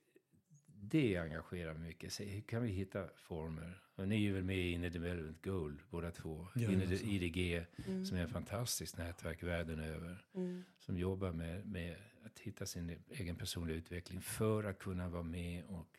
[0.65, 2.13] det engagerar mig mycket.
[2.13, 3.84] Så hur kan vi hitta former?
[3.95, 6.47] Och ni är väl med i Inner Development Gold båda två.
[6.55, 8.05] Ja, Inner IDG mm.
[8.05, 10.25] som är ett fantastiskt nätverk världen över.
[10.34, 10.63] Mm.
[10.80, 15.63] Som jobbar med, med att hitta sin egen personliga utveckling för att kunna vara med
[15.65, 15.99] och,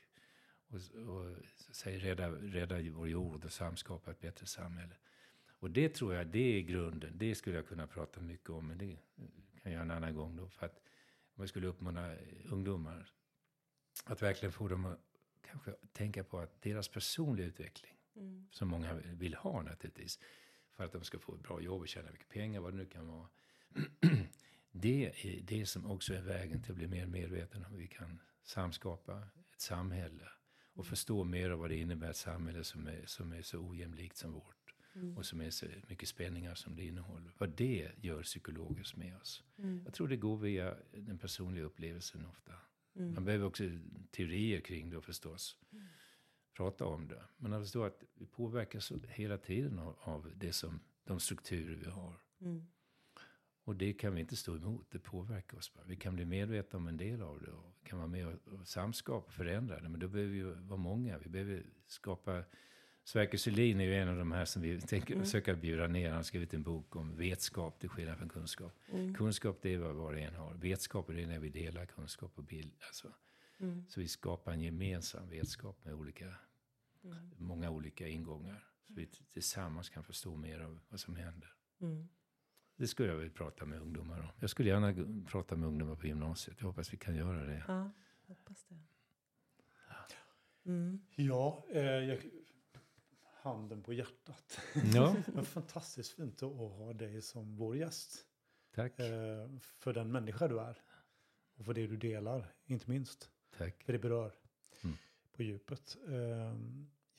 [0.71, 1.37] och, och
[1.75, 4.95] säga, rädda, rädda vår jord och samskapa ett bättre samhälle.
[5.61, 7.13] Och det tror jag, det är grunden.
[7.19, 8.97] Det skulle jag kunna prata mycket om, men det
[9.63, 10.49] kan jag göra en annan gång då.
[10.49, 10.81] För att
[11.35, 12.17] om jag skulle uppmana
[12.51, 13.13] ungdomar
[14.05, 14.99] att verkligen få dem att
[15.51, 18.49] kanske tänka på att deras personliga utveckling, mm.
[18.51, 20.19] som många vill ha naturligtvis,
[20.71, 22.87] för att de ska få ett bra jobb och tjäna mycket pengar, vad det nu
[22.87, 23.29] kan vara.
[24.73, 27.87] det är det som också är vägen till att bli mer medveten om hur vi
[27.87, 30.29] kan samskapa ett samhälle
[30.73, 30.89] och mm.
[30.89, 34.33] förstå mer av vad det innebär ett samhälle som är, som är så ojämlikt som
[34.33, 34.75] vårt.
[34.95, 35.17] Mm.
[35.17, 37.35] Och som är så mycket spänningar som det innehåller.
[37.39, 39.45] Vad det gör psykologiskt med oss.
[39.59, 39.83] Mm.
[39.85, 42.53] Jag tror det går via den personliga upplevelsen ofta.
[42.97, 43.15] Mm.
[43.15, 43.65] Man behöver också
[44.11, 45.57] teorier kring det förstås.
[45.73, 45.85] Mm.
[46.57, 47.23] Prata om det.
[47.37, 51.91] Men jag förstår att vi påverkas hela tiden av, av det som, de strukturer vi
[51.91, 52.15] har.
[53.71, 53.77] Mm.
[53.77, 55.85] Och det kan vi inte stå emot, det påverkar oss bara.
[55.85, 59.27] Vi kan bli medvetna om en del av det och kan vara med och, samskapa
[59.27, 59.89] och förändra det.
[59.89, 61.19] Men då behöver vi vara många.
[61.19, 62.45] Vi behöver skapa
[63.05, 65.25] Sverker Sylin är ju en av de här som vi tänker mm.
[65.25, 66.09] försöka bjuda ner.
[66.09, 68.73] Han har skrivit en bok om vetskap till skillnad från kunskap.
[68.93, 69.15] Mm.
[69.15, 70.55] Kunskap det är vad var och en har.
[70.55, 72.73] Vetskap är när vi delar kunskap och bild.
[72.87, 73.13] Alltså.
[73.59, 73.85] Mm.
[73.89, 76.35] Så vi skapar en gemensam vetskap med olika,
[77.05, 77.31] mm.
[77.37, 78.67] många olika ingångar.
[78.87, 81.55] Så vi tillsammans kan förstå mer av vad som händer.
[82.81, 84.29] Det skulle jag vilja prata med ungdomar om.
[84.39, 86.57] Jag skulle gärna prata med ungdomar på gymnasiet.
[86.61, 87.65] Jag hoppas vi kan göra det.
[87.69, 87.91] Ja,
[88.27, 88.79] hoppas det.
[90.71, 91.01] Mm.
[91.17, 92.19] Ja, eh, jag
[93.23, 94.61] handen på hjärtat.
[94.95, 95.17] Ja.
[95.27, 98.27] det var fantastiskt fint att ha dig som vår gäst.
[98.75, 98.99] Tack.
[98.99, 100.83] Eh, för den människa du är.
[101.57, 103.31] Och för det du delar, inte minst.
[103.59, 103.83] Tack.
[103.85, 104.35] För det berör
[104.85, 104.97] mm.
[105.33, 105.97] på djupet.
[106.09, 106.55] Eh,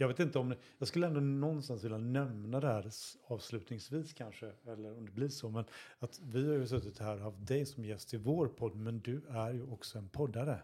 [0.01, 2.91] jag vet inte om, jag skulle ändå någonstans vilja nämna det här
[3.27, 5.65] avslutningsvis kanske, eller om det blir så, men
[5.99, 8.99] att vi har ju suttit här och haft dig som gäst i vår podd, men
[8.99, 10.59] du är ju också en poddare.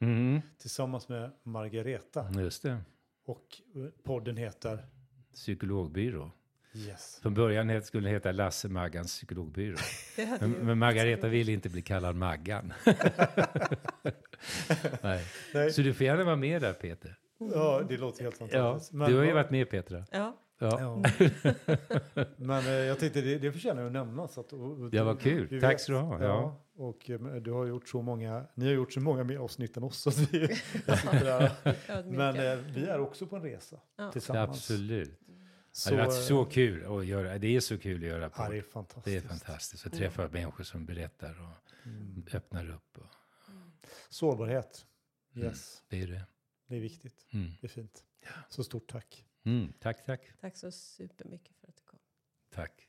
[0.00, 0.40] Mm.
[0.58, 2.32] Tillsammans med Margareta.
[2.40, 2.78] Just det.
[3.24, 3.60] Och
[4.02, 4.86] podden heter?
[5.34, 6.30] psykologbyrå.
[6.74, 7.18] Yes.
[7.22, 9.76] Från början skulle den heta Lasse Maggans psykologbyrå.
[10.40, 12.72] men, men Margareta vill inte bli kallad Maggan.
[15.02, 15.26] Nej.
[15.54, 15.72] Nej.
[15.72, 17.18] Så du får gärna vara med där Peter.
[17.54, 18.92] Ja, det låter helt fantastiskt.
[18.92, 20.04] Ja, men, du har ju varit med Petra.
[20.10, 20.36] Ja.
[20.58, 20.78] Ja.
[22.36, 24.38] men eh, jag tänkte det, det förtjänar att nämnas.
[24.38, 25.60] Att, och, det var kul.
[25.60, 26.22] Tack ska du ha.
[26.22, 26.64] Ja.
[26.76, 29.82] Och eh, du har gjort så många, ni har gjort så många mer avsnitt än
[29.82, 30.06] oss.
[30.32, 30.48] vi,
[32.04, 34.12] men eh, vi är också på en resa ja.
[34.12, 34.50] tillsammans.
[34.50, 35.18] Absolut.
[35.72, 37.38] Så, det har varit så kul att göra.
[37.38, 38.46] Det är så kul att göra podd.
[38.46, 39.04] Ja, det är fantastiskt.
[39.04, 40.32] Det är fantastiskt att träffa mm.
[40.32, 42.24] människor som berättar och mm.
[42.32, 42.98] öppnar upp.
[42.98, 43.06] Och...
[44.08, 44.86] Sårbarhet.
[45.34, 45.82] Mm, yes.
[45.90, 46.26] Mm, det är det.
[46.72, 47.26] Det är viktigt.
[47.30, 47.50] Mm.
[47.60, 48.04] Det är fint.
[48.48, 49.26] Så stort tack.
[49.44, 50.32] Mm, tack, tack.
[50.40, 51.98] Tack så supermycket för att du kom.
[52.50, 52.88] Tack.